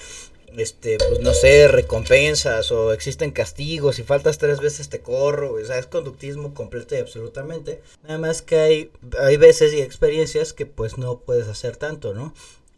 este, 0.56 0.98
pues 0.98 1.20
no 1.20 1.34
sé, 1.34 1.66
recompensas 1.66 2.70
o 2.70 2.92
existen 2.92 3.32
castigos, 3.32 3.96
si 3.96 4.04
faltas 4.04 4.38
tres 4.38 4.60
veces 4.60 4.90
te 4.90 5.00
corro, 5.00 5.54
o 5.54 5.64
sea, 5.64 5.78
es 5.78 5.86
conductismo 5.86 6.54
completo 6.54 6.94
y 6.94 6.98
absolutamente. 6.98 7.80
Nada 8.04 8.18
más 8.18 8.42
que 8.42 8.58
hay, 8.58 8.90
hay 9.18 9.38
veces 9.38 9.72
y 9.72 9.80
experiencias 9.80 10.52
que 10.52 10.66
pues 10.66 10.96
no 10.96 11.18
puedes 11.18 11.48
hacer 11.48 11.76
tanto, 11.76 12.14
¿no? 12.14 12.32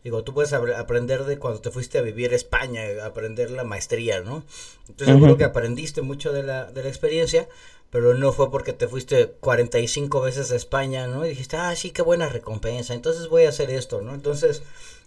Digo, 0.06 0.22
tú 0.22 0.34
puedes 0.34 0.52
aprender 0.52 1.24
de 1.24 1.36
cuando 1.36 1.60
te 1.60 1.72
fuiste 1.72 1.98
a 1.98 2.00
vivir 2.00 2.30
a 2.30 2.36
España, 2.36 2.82
aprender 3.04 3.50
la 3.50 3.64
maestría, 3.64 4.20
¿no? 4.20 4.44
Entonces 4.88 5.08
seguro 5.08 5.36
que 5.36 5.42
aprendiste 5.42 6.00
mucho 6.00 6.32
de 6.32 6.44
la, 6.44 6.70
de 6.70 6.84
la 6.84 6.88
experiencia, 6.88 7.48
pero 7.90 8.14
no 8.14 8.30
fue 8.30 8.52
porque 8.52 8.72
te 8.72 8.86
fuiste 8.86 9.32
45 9.40 10.20
veces 10.20 10.52
a 10.52 10.54
España, 10.54 11.08
¿no? 11.08 11.26
Y 11.26 11.30
dijiste, 11.30 11.56
ah, 11.56 11.74
sí, 11.74 11.90
qué 11.90 12.02
buena 12.02 12.28
recompensa, 12.28 12.94
entonces 12.94 13.26
voy 13.26 13.46
a 13.46 13.48
hacer 13.48 13.68
esto, 13.68 14.00
¿no? 14.00 14.14
Entonces, 14.14 14.62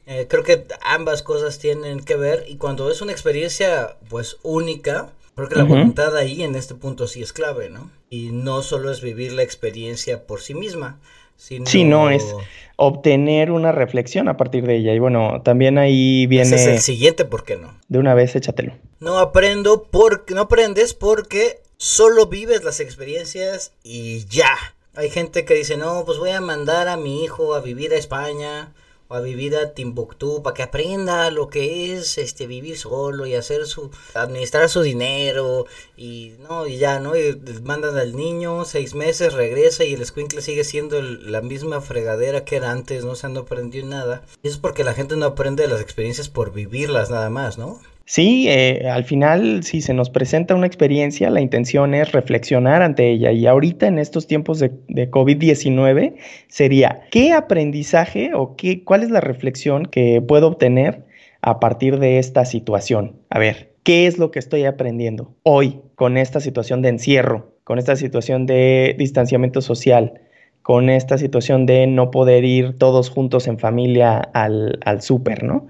eh, 0.05 0.27
creo 0.29 0.43
que 0.43 0.67
ambas 0.81 1.23
cosas 1.23 1.59
tienen 1.59 2.01
que 2.01 2.17
ver 2.17 2.43
y 2.49 2.57
cuando 2.57 2.91
es 2.91 3.01
una 3.01 3.13
experiencia, 3.13 3.95
pues, 4.09 4.35
única, 4.43 5.13
creo 5.33 5.47
que 5.47 5.55
la 5.55 5.63
voluntad 5.63 6.17
ahí 6.17 6.43
en 6.43 6.55
este 6.57 6.75
punto 6.75 7.07
sí 7.07 7.21
es 7.21 7.31
clave, 7.31 7.69
¿no? 7.69 7.89
Y 8.09 8.31
no 8.31 8.63
solo 8.63 8.91
es 8.91 8.99
vivir 8.99 9.31
la 9.31 9.43
experiencia 9.43 10.27
por 10.27 10.41
sí 10.41 10.55
misma, 10.55 10.99
sino... 11.39 11.65
Sí, 11.65 11.83
no, 11.85 12.09
es 12.09 12.35
obtener 12.75 13.51
una 13.51 13.71
reflexión 13.71 14.27
a 14.27 14.37
partir 14.37 14.65
de 14.65 14.77
ella. 14.77 14.93
Y 14.93 14.99
bueno, 14.99 15.41
también 15.43 15.77
ahí 15.77 16.27
viene... 16.27 16.55
Ese 16.55 16.55
es 16.55 16.67
el 16.67 16.79
siguiente, 16.79 17.25
¿por 17.25 17.43
qué 17.43 17.55
no? 17.55 17.73
De 17.87 17.97
una 17.97 18.13
vez, 18.13 18.35
échatelo. 18.35 18.73
No 18.99 19.17
aprendo 19.17 19.83
porque... 19.89 20.33
No 20.33 20.41
aprendes 20.41 20.93
porque 20.93 21.61
solo 21.77 22.27
vives 22.27 22.63
las 22.63 22.79
experiencias 22.79 23.73
y 23.83 24.25
ya. 24.25 24.55
Hay 24.95 25.09
gente 25.09 25.45
que 25.45 25.55
dice, 25.55 25.77
no, 25.77 26.03
pues 26.05 26.19
voy 26.19 26.31
a 26.31 26.41
mandar 26.41 26.87
a 26.87 26.97
mi 26.97 27.23
hijo 27.23 27.55
a 27.55 27.61
vivir 27.61 27.93
a 27.93 27.97
España 27.97 28.73
a 29.09 29.19
vivir 29.21 29.55
a 29.55 29.73
Timbuktu 29.73 30.43
para 30.43 30.53
que 30.53 30.63
aprenda 30.63 31.31
lo 31.31 31.49
que 31.49 31.93
es 31.93 32.19
este 32.19 32.45
vivir 32.45 32.77
solo 32.77 33.25
y 33.25 33.33
hacer 33.33 33.65
su 33.65 33.89
administrar 34.13 34.69
su 34.69 34.81
dinero 34.81 35.65
y 35.97 36.33
no 36.47 36.67
y 36.67 36.77
ya 36.77 36.99
no 36.99 37.17
y 37.17 37.35
mandan 37.63 37.97
al 37.97 38.15
niño 38.15 38.65
seis 38.65 38.93
meses 38.93 39.33
regresa 39.33 39.83
y 39.83 39.95
el 39.95 40.01
escuincle 40.01 40.41
sigue 40.41 40.63
siendo 40.63 41.01
la 41.01 41.41
misma 41.41 41.81
fregadera 41.81 42.45
que 42.45 42.57
era 42.57 42.71
antes 42.71 43.03
no 43.03 43.15
se 43.15 43.29
no 43.29 43.41
aprendió 43.41 43.85
nada. 43.85 44.23
Y 44.43 44.47
eso 44.47 44.55
es 44.55 44.61
porque 44.61 44.83
la 44.83 44.93
gente 44.93 45.15
no 45.15 45.25
aprende 45.25 45.67
las 45.67 45.81
experiencias 45.81 46.29
por 46.29 46.53
vivirlas 46.53 47.09
nada 47.09 47.29
más 47.29 47.57
no 47.57 47.79
Sí, 48.09 48.47
eh, 48.49 48.89
al 48.89 49.03
final, 49.03 49.61
si 49.61 49.81
se 49.81 49.93
nos 49.93 50.09
presenta 50.09 50.55
una 50.55 50.65
experiencia, 50.65 51.29
la 51.29 51.41
intención 51.41 51.93
es 51.93 52.11
reflexionar 52.11 52.81
ante 52.81 53.11
ella. 53.11 53.31
Y 53.31 53.45
ahorita 53.45 53.85
en 53.85 53.99
estos 53.99 54.25
tiempos 54.25 54.57
de, 54.57 54.71
COVID-19 55.11 56.15
sería, 56.47 57.03
¿qué 57.11 57.33
aprendizaje 57.33 58.31
o 58.33 58.55
qué, 58.55 58.83
cuál 58.83 59.03
es 59.03 59.11
la 59.11 59.21
reflexión 59.21 59.85
que 59.85 60.23
puedo 60.27 60.47
obtener 60.47 61.05
a 61.41 61.59
partir 61.59 61.99
de 61.99 62.17
esta 62.17 62.45
situación? 62.45 63.21
A 63.29 63.37
ver, 63.37 63.73
¿qué 63.83 64.07
es 64.07 64.17
lo 64.17 64.31
que 64.31 64.39
estoy 64.39 64.65
aprendiendo 64.65 65.35
hoy 65.43 65.79
con 65.93 66.17
esta 66.17 66.39
situación 66.39 66.81
de 66.81 66.89
encierro, 66.89 67.53
con 67.63 67.77
esta 67.77 67.95
situación 67.95 68.47
de 68.47 68.95
distanciamiento 68.97 69.61
social? 69.61 70.19
con 70.61 70.89
esta 70.89 71.17
situación 71.17 71.65
de 71.65 71.87
no 71.87 72.11
poder 72.11 72.45
ir 72.45 72.77
todos 72.77 73.09
juntos 73.09 73.47
en 73.47 73.57
familia 73.57 74.19
al, 74.19 74.77
al 74.85 75.01
súper, 75.01 75.43
¿no? 75.43 75.67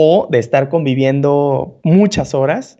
O 0.00 0.28
de 0.30 0.38
estar 0.38 0.68
conviviendo 0.68 1.80
muchas 1.82 2.32
horas 2.32 2.78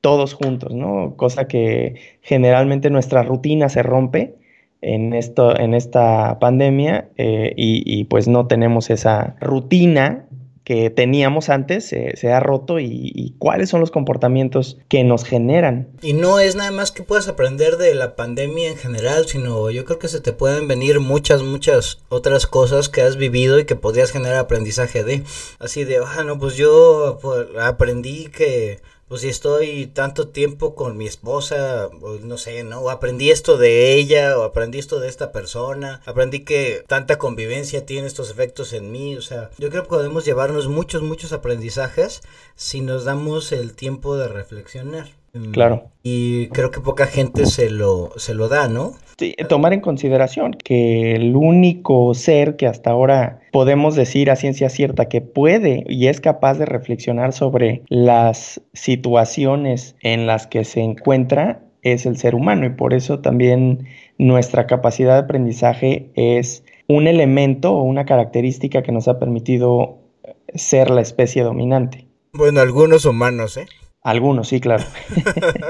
todos 0.00 0.34
juntos, 0.34 0.74
¿no? 0.74 1.14
Cosa 1.16 1.46
que 1.46 1.94
generalmente 2.22 2.90
nuestra 2.90 3.22
rutina 3.22 3.68
se 3.68 3.84
rompe 3.84 4.34
en, 4.80 5.14
esto, 5.14 5.56
en 5.56 5.74
esta 5.74 6.40
pandemia 6.40 7.08
eh, 7.18 7.52
y, 7.56 8.02
pues 8.06 8.26
no 8.26 8.48
tenemos 8.48 8.90
esa 8.90 9.36
rutina 9.40 10.26
que 10.66 10.90
teníamos 10.90 11.48
antes 11.48 11.84
se 11.86 12.32
ha 12.32 12.40
roto 12.40 12.80
y, 12.80 13.36
cuáles 13.38 13.70
son 13.70 13.80
los 13.80 13.92
comportamientos 13.92 14.78
que 14.88 15.04
nos 15.04 15.22
generan. 15.22 15.86
Y 16.02 16.12
no 16.12 16.40
es 16.40 16.56
nada 16.56 16.72
más 16.72 16.90
que 16.90 17.04
puedas 17.04 17.28
aprender 17.28 17.76
de 17.76 17.94
la 17.94 18.16
pandemia 18.16 18.70
en 18.70 18.76
general, 18.76 19.28
sino 19.28 19.70
yo 19.70 19.84
creo 19.84 20.00
que 20.00 20.08
se 20.08 20.20
te 20.20 20.32
pueden 20.32 20.66
venir 20.66 20.98
muchas, 20.98 21.44
muchas 21.44 22.00
otras 22.08 22.48
cosas 22.48 22.88
que 22.88 23.02
has 23.02 23.16
vivido 23.16 23.60
y 23.60 23.64
que 23.64 23.76
podrías 23.76 24.10
generar 24.10 24.38
aprendizaje 24.38 25.04
de. 25.04 25.22
Así 25.60 25.84
de, 25.84 25.98
ah, 26.04 26.24
no, 26.24 26.36
pues 26.40 26.56
yo 26.56 27.20
pues, 27.22 27.46
aprendí 27.60 28.26
que 28.26 28.80
pues 29.08 29.20
si 29.20 29.28
estoy 29.28 29.86
tanto 29.86 30.28
tiempo 30.28 30.74
con 30.74 30.96
mi 30.96 31.06
esposa, 31.06 31.88
no 32.22 32.38
sé, 32.38 32.64
¿no? 32.64 32.80
O 32.80 32.90
aprendí 32.90 33.30
esto 33.30 33.56
de 33.56 33.94
ella, 33.94 34.38
o 34.38 34.42
aprendí 34.42 34.78
esto 34.78 34.98
de 34.98 35.08
esta 35.08 35.32
persona, 35.32 36.00
aprendí 36.06 36.40
que 36.40 36.84
tanta 36.86 37.18
convivencia 37.18 37.86
tiene 37.86 38.06
estos 38.06 38.30
efectos 38.30 38.72
en 38.72 38.90
mí, 38.90 39.16
o 39.16 39.22
sea, 39.22 39.50
yo 39.58 39.70
creo 39.70 39.84
que 39.84 39.88
podemos 39.88 40.24
llevarnos 40.24 40.68
muchos, 40.68 41.02
muchos 41.02 41.32
aprendizajes 41.32 42.22
si 42.56 42.80
nos 42.80 43.04
damos 43.04 43.52
el 43.52 43.74
tiempo 43.74 44.16
de 44.16 44.28
reflexionar. 44.28 45.08
Claro. 45.52 45.90
Y 46.02 46.48
creo 46.48 46.70
que 46.70 46.80
poca 46.80 47.06
gente 47.06 47.46
se 47.46 47.70
lo, 47.70 48.12
se 48.16 48.34
lo 48.34 48.48
da, 48.48 48.68
¿no? 48.68 48.94
Sí, 49.18 49.34
tomar 49.48 49.72
en 49.72 49.80
consideración 49.80 50.52
que 50.52 51.14
el 51.14 51.34
único 51.34 52.12
ser 52.14 52.56
que 52.56 52.66
hasta 52.66 52.90
ahora 52.90 53.40
podemos 53.50 53.96
decir 53.96 54.30
a 54.30 54.36
ciencia 54.36 54.68
cierta 54.68 55.08
que 55.08 55.22
puede 55.22 55.84
y 55.88 56.08
es 56.08 56.20
capaz 56.20 56.58
de 56.58 56.66
reflexionar 56.66 57.32
sobre 57.32 57.82
las 57.88 58.60
situaciones 58.74 59.96
en 60.00 60.26
las 60.26 60.46
que 60.46 60.64
se 60.64 60.80
encuentra 60.80 61.62
es 61.82 62.04
el 62.04 62.18
ser 62.18 62.34
humano 62.34 62.66
y 62.66 62.70
por 62.70 62.92
eso 62.92 63.20
también 63.20 63.86
nuestra 64.18 64.66
capacidad 64.66 65.14
de 65.14 65.20
aprendizaje 65.20 66.10
es 66.14 66.62
un 66.88 67.06
elemento 67.06 67.72
o 67.72 67.82
una 67.82 68.04
característica 68.04 68.82
que 68.82 68.92
nos 68.92 69.08
ha 69.08 69.18
permitido 69.18 69.98
ser 70.54 70.90
la 70.90 71.00
especie 71.00 71.42
dominante. 71.42 72.06
Bueno, 72.32 72.60
algunos 72.60 73.04
humanos, 73.06 73.56
¿eh? 73.56 73.66
Algunos, 74.06 74.46
sí, 74.46 74.60
claro. 74.60 74.84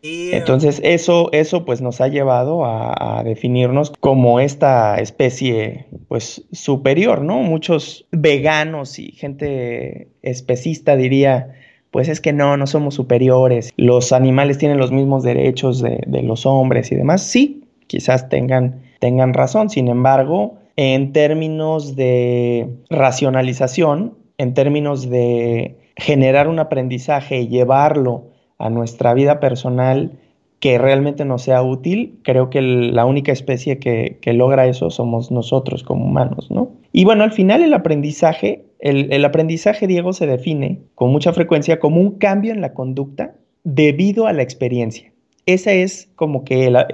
Entonces, 0.02 0.80
eso, 0.82 1.28
eso 1.32 1.66
pues 1.66 1.82
nos 1.82 2.00
ha 2.00 2.08
llevado 2.08 2.64
a, 2.64 3.22
definirnos 3.24 3.92
como 4.00 4.40
esta 4.40 4.96
especie 4.96 5.84
pues 6.08 6.44
superior, 6.50 7.20
¿no? 7.20 7.42
Muchos 7.42 8.06
veganos 8.10 8.98
y 8.98 9.12
gente 9.12 10.08
especista 10.22 10.96
diría, 10.96 11.52
pues 11.90 12.08
es 12.08 12.22
que 12.22 12.32
no, 12.32 12.56
no 12.56 12.66
somos 12.66 12.94
superiores, 12.94 13.70
los 13.76 14.12
animales 14.12 14.56
tienen 14.56 14.78
los 14.78 14.90
mismos 14.90 15.22
derechos 15.22 15.82
de, 15.82 16.02
de 16.06 16.22
los 16.22 16.46
hombres 16.46 16.90
y 16.90 16.94
demás. 16.94 17.22
Sí, 17.22 17.64
quizás 17.86 18.30
tengan, 18.30 18.80
tengan 18.98 19.34
razón, 19.34 19.68
sin 19.68 19.88
embargo, 19.88 20.54
en 20.76 21.12
términos 21.12 21.96
de 21.96 22.66
racionalización, 22.88 24.14
en 24.38 24.54
términos 24.54 25.10
de 25.10 25.76
generar 25.98 26.48
un 26.48 26.58
aprendizaje 26.60 27.40
y 27.40 27.48
llevarlo 27.48 28.24
a 28.58 28.70
nuestra 28.70 29.14
vida 29.14 29.40
personal 29.40 30.12
que 30.60 30.78
realmente 30.78 31.24
nos 31.24 31.42
sea 31.42 31.62
útil, 31.62 32.18
creo 32.24 32.50
que 32.50 32.60
la 32.60 33.04
única 33.04 33.30
especie 33.30 33.78
que, 33.78 34.18
logra 34.32 34.66
eso 34.66 34.90
somos 34.90 35.30
nosotros 35.30 35.84
como 35.84 36.06
humanos, 36.06 36.50
¿no? 36.50 36.72
Y 36.92 37.04
bueno, 37.04 37.22
al 37.22 37.32
final 37.32 37.62
el 37.62 37.74
aprendizaje, 37.74 38.64
el, 38.80 39.24
aprendizaje, 39.24 39.86
Diego, 39.86 40.12
se 40.12 40.26
define 40.26 40.80
con 40.94 41.12
mucha 41.12 41.32
frecuencia 41.32 41.78
como 41.78 42.00
un 42.00 42.18
cambio 42.18 42.52
en 42.52 42.60
la 42.60 42.74
conducta 42.74 43.34
debido 43.62 44.26
a 44.26 44.32
la 44.32 44.42
experiencia. 44.42 45.12
Esa 45.46 45.72
es 45.72 46.10
como 46.16 46.44
que 46.44 46.70
la, 46.70 46.88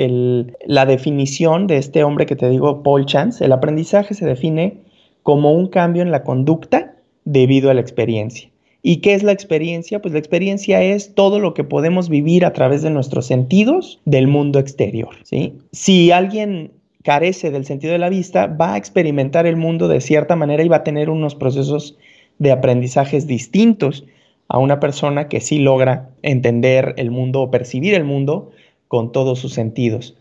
la 0.66 0.86
definición 0.86 1.66
de 1.66 1.78
este 1.78 2.04
hombre 2.04 2.26
que 2.26 2.36
te 2.36 2.48
digo, 2.48 2.82
Paul 2.82 3.06
Chance. 3.06 3.44
El 3.44 3.52
aprendizaje 3.52 4.14
se 4.14 4.26
define 4.26 4.82
como 5.22 5.52
un 5.52 5.68
cambio 5.68 6.02
en 6.02 6.10
la 6.10 6.22
conducta 6.22 6.94
debido 7.24 7.70
a 7.70 7.74
la 7.74 7.80
experiencia. 7.80 8.50
¿Y 8.86 8.98
qué 8.98 9.14
es 9.14 9.22
la 9.22 9.32
experiencia? 9.32 10.02
Pues 10.02 10.12
la 10.12 10.18
experiencia 10.18 10.82
es 10.82 11.14
todo 11.14 11.40
lo 11.40 11.54
que 11.54 11.64
podemos 11.64 12.10
vivir 12.10 12.44
a 12.44 12.52
través 12.52 12.82
de 12.82 12.90
nuestros 12.90 13.24
sentidos 13.24 13.98
del 14.04 14.28
mundo 14.28 14.58
exterior. 14.58 15.08
¿sí? 15.22 15.54
Si 15.72 16.12
alguien 16.12 16.70
carece 17.02 17.50
del 17.50 17.64
sentido 17.64 17.94
de 17.94 17.98
la 17.98 18.10
vista, 18.10 18.46
va 18.46 18.74
a 18.74 18.76
experimentar 18.76 19.46
el 19.46 19.56
mundo 19.56 19.88
de 19.88 20.02
cierta 20.02 20.36
manera 20.36 20.62
y 20.62 20.68
va 20.68 20.76
a 20.76 20.84
tener 20.84 21.08
unos 21.08 21.34
procesos 21.34 21.96
de 22.38 22.52
aprendizajes 22.52 23.26
distintos 23.26 24.04
a 24.48 24.58
una 24.58 24.80
persona 24.80 25.28
que 25.28 25.40
sí 25.40 25.60
logra 25.60 26.10
entender 26.20 26.92
el 26.98 27.10
mundo 27.10 27.40
o 27.40 27.50
percibir 27.50 27.94
el 27.94 28.04
mundo 28.04 28.50
con 28.88 29.12
todos 29.12 29.38
sus 29.38 29.54
sentidos. 29.54 30.14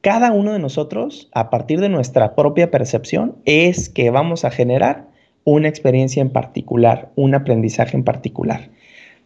Cada 0.00 0.30
uno 0.30 0.52
de 0.52 0.60
nosotros, 0.60 1.28
a 1.32 1.50
partir 1.50 1.80
de 1.80 1.88
nuestra 1.88 2.36
propia 2.36 2.70
percepción, 2.70 3.34
es 3.46 3.88
que 3.88 4.10
vamos 4.10 4.44
a 4.44 4.52
generar 4.52 5.08
una 5.46 5.68
experiencia 5.68 6.20
en 6.20 6.30
particular, 6.30 7.12
un 7.14 7.34
aprendizaje 7.34 7.96
en 7.96 8.02
particular. 8.02 8.68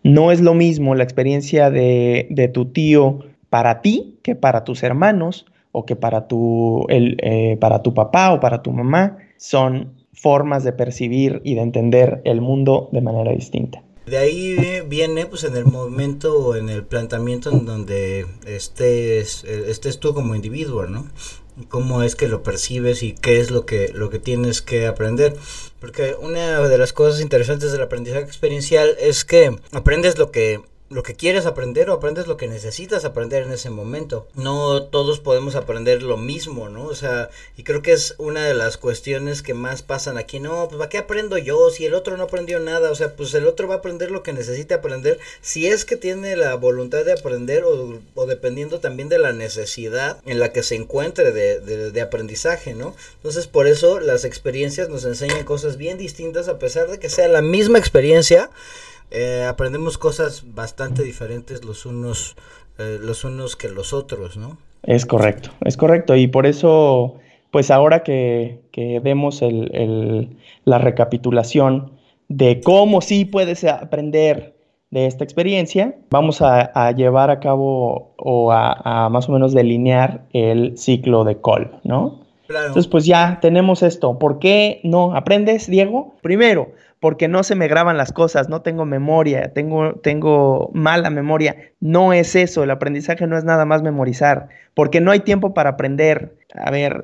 No 0.05 0.31
es 0.31 0.41
lo 0.41 0.55
mismo 0.55 0.95
la 0.95 1.03
experiencia 1.03 1.71
de, 1.71 2.51
tu 2.53 2.67
tío 2.67 3.21
para 3.49 3.81
ti 3.81 4.19
que 4.23 4.37
para 4.37 4.63
tus 4.63 4.83
hermanos 4.83 5.47
o 5.73 5.87
que 5.87 5.97
para 5.97 6.29
tu, 6.29 6.87
eh, 6.91 7.57
para 7.59 7.83
tu 7.83 7.95
papá 7.95 8.35
o 8.35 8.41
para 8.41 8.63
tu 8.63 8.71
mamá. 8.71 9.17
Son 9.39 9.95
formas 10.13 10.63
de 10.63 10.75
percibir 10.75 11.41
y 11.43 11.55
de 11.55 11.63
entender 11.63 12.21
el 12.25 12.43
mundo 12.43 12.91
de 12.93 13.01
manera 13.01 13.33
distinta. 13.33 13.83
De 14.05 14.19
ahí 14.19 14.57
viene, 14.89 15.25
pues, 15.25 15.45
en 15.45 15.57
el 15.57 15.65
momento 15.65 16.55
en 16.55 16.69
el 16.69 16.85
planteamiento 16.85 17.51
en 17.51 17.65
donde 17.65 18.27
estés, 18.47 19.45
estés 19.45 20.01
tú 20.01 20.13
como 20.13 20.35
individuo, 20.35 20.87
¿no? 20.87 21.07
Cómo 21.69 22.03
es 22.03 22.17
que 22.17 22.29
lo 22.29 22.43
percibes 22.43 23.03
y 23.03 23.13
qué 23.13 23.41
es 23.41 23.51
lo 23.51 23.67
que, 23.67 23.91
lo 23.93 24.11
que 24.11 24.19
tienes 24.19 24.63
que 24.63 24.87
aprender. 24.87 25.37
Porque 25.81 26.17
una 26.21 26.61
de 26.61 26.79
las 26.79 26.93
cosas 26.93 27.21
interesantes 27.21 27.73
del 27.73 27.83
aprendizaje 27.83 28.25
experiencial 28.25 28.97
es 29.01 29.25
que 29.25 29.57
aprendes 29.73 30.19
lo 30.19 30.31
que 30.31 30.61
lo 30.91 31.05
que 31.05 31.15
quieres 31.15 31.47
aprender 31.47 31.89
o 31.89 31.93
aprendes 31.93 32.27
lo 32.27 32.37
que 32.37 32.49
necesitas 32.49 33.05
aprender 33.05 33.45
en 33.45 33.53
ese 33.53 33.71
momento. 33.71 34.27
No 34.35 34.83
todos 34.83 35.21
podemos 35.21 35.55
aprender 35.55 36.03
lo 36.03 36.17
mismo, 36.17 36.69
¿no? 36.69 36.87
O 36.87 36.97
sea, 36.97 37.31
y 37.57 37.63
creo 37.63 37.81
que 37.81 37.93
es 37.93 38.17
una 38.19 38.45
de 38.45 38.55
las 38.55 38.77
cuestiones 38.77 39.41
que 39.41 39.55
más 39.55 39.83
pasan 39.83 40.19
aquí. 40.19 40.41
No, 40.41 40.67
pues 40.67 40.79
¿para 40.79 40.89
qué 40.89 40.99
aprendo 40.99 41.39
yo 41.39 41.71
si 41.71 41.87
el 41.87 41.95
otro 41.95 42.17
no 42.17 42.25
aprendió 42.25 42.59
nada? 42.59 42.91
O 42.91 42.97
sea, 42.97 43.15
pues 43.15 43.33
el 43.35 43.47
otro 43.47 43.69
va 43.69 43.77
a 43.77 43.79
aprender 43.79 44.11
lo 44.11 44.25
que 44.25 44.33
necesite 44.33 44.75
aprender 44.75 45.21
si 45.41 45.69
es 45.69 45.85
que 45.85 45.95
tiene 45.95 46.35
la 46.35 46.57
voluntad 46.57 47.05
de 47.05 47.13
aprender 47.13 47.63
o, 47.63 48.01
o 48.17 48.27
dependiendo 48.27 48.81
también 48.81 49.09
de 49.09 49.21
la 49.21 49.33
necesidad 49.33 50.19
en 50.27 50.41
la 50.41 50.53
que 50.53 50.65
se 50.65 50.75
encuentre 50.75 51.31
de, 51.31 51.61
de, 51.61 51.93
de 51.93 52.01
aprendizaje, 52.01 52.75
¿no? 52.75 52.97
Entonces, 53.15 53.47
por 53.47 53.69
eso 53.69 54.01
las 54.01 54.25
experiencias 54.25 54.89
nos 54.89 55.05
enseñan 55.05 55.45
cosas 55.45 55.77
bien 55.77 55.99
distintas 55.99 56.49
a 56.49 56.59
pesar 56.59 56.91
de 56.91 56.99
que 56.99 57.09
sea 57.09 57.29
la 57.29 57.43
misma 57.43 57.79
experiencia 57.79 58.51
eh, 59.11 59.47
aprendemos 59.49 59.99
cosas 59.99 60.45
bastante 60.55 61.03
diferentes 61.03 61.65
los 61.65 61.87
unos, 61.87 62.37
eh, 62.79 62.99
los 63.01 63.25
unos 63.25 63.57
que 63.57 63.69
los 63.69 63.93
otros, 63.93 64.37
¿no? 64.37 64.59
Es 64.83 65.07
correcto, 65.07 65.51
es 65.65 65.77
correcto. 65.77 66.17
Y 66.17 66.27
por 66.27 66.47
eso, 66.47 67.17
pues 67.51 67.71
ahora 67.71 68.03
que, 68.03 68.61
que 68.73 69.01
vemos 69.01 69.43
el, 69.43 69.71
el, 69.75 70.37
la 70.65 70.79
recapitulación 70.79 71.93
de 72.29 72.61
cómo 72.61 73.01
sí 73.01 73.25
puedes 73.25 73.65
aprender 73.65 74.55
de 74.91 75.07
esta 75.07 75.23
experiencia, 75.23 75.95
vamos 76.11 76.43
a, 76.43 76.61
a 76.75 76.93
llevar 76.93 77.31
a 77.31 77.39
cabo 77.41 78.15
o 78.17 78.51
a, 78.53 79.05
a, 79.05 79.09
más 79.09 79.29
o 79.29 79.33
menos 79.33 79.53
delinear 79.53 80.25
el 80.33 80.77
ciclo 80.77 81.25
de 81.25 81.41
Cole, 81.41 81.71
¿no? 81.85 82.21
Claro. 82.49 82.67
Entonces, 82.67 82.91
pues 82.91 83.07
ya 83.07 83.39
tenemos 83.41 83.85
esto. 83.85 84.19
¿Por 84.19 84.41
qué 84.41 84.81
no 84.83 85.15
aprendes, 85.15 85.71
Diego? 85.71 86.15
Primero, 86.21 86.73
porque 87.01 87.29
no 87.29 87.43
se 87.43 87.55
me 87.55 87.67
graban 87.67 87.97
las 87.97 88.13
cosas, 88.13 88.51
no 88.51 88.61
tengo 88.61 88.85
memoria, 88.85 89.53
tengo, 89.55 89.95
tengo 89.95 90.71
mala 90.75 91.09
memoria. 91.09 91.57
No 91.81 92.13
es 92.13 92.37
eso, 92.37 92.63
el 92.63 92.71
aprendizaje 92.71 93.27
no 93.27 93.39
es 93.39 93.45
nada 93.45 93.65
más 93.65 93.83
memorizar, 93.83 94.49
porque 94.75 95.01
no 95.01 95.11
hay 95.11 95.21
tiempo 95.21 95.55
para 95.55 95.71
aprender. 95.71 96.37
A 96.55 96.71
ver, 96.71 97.03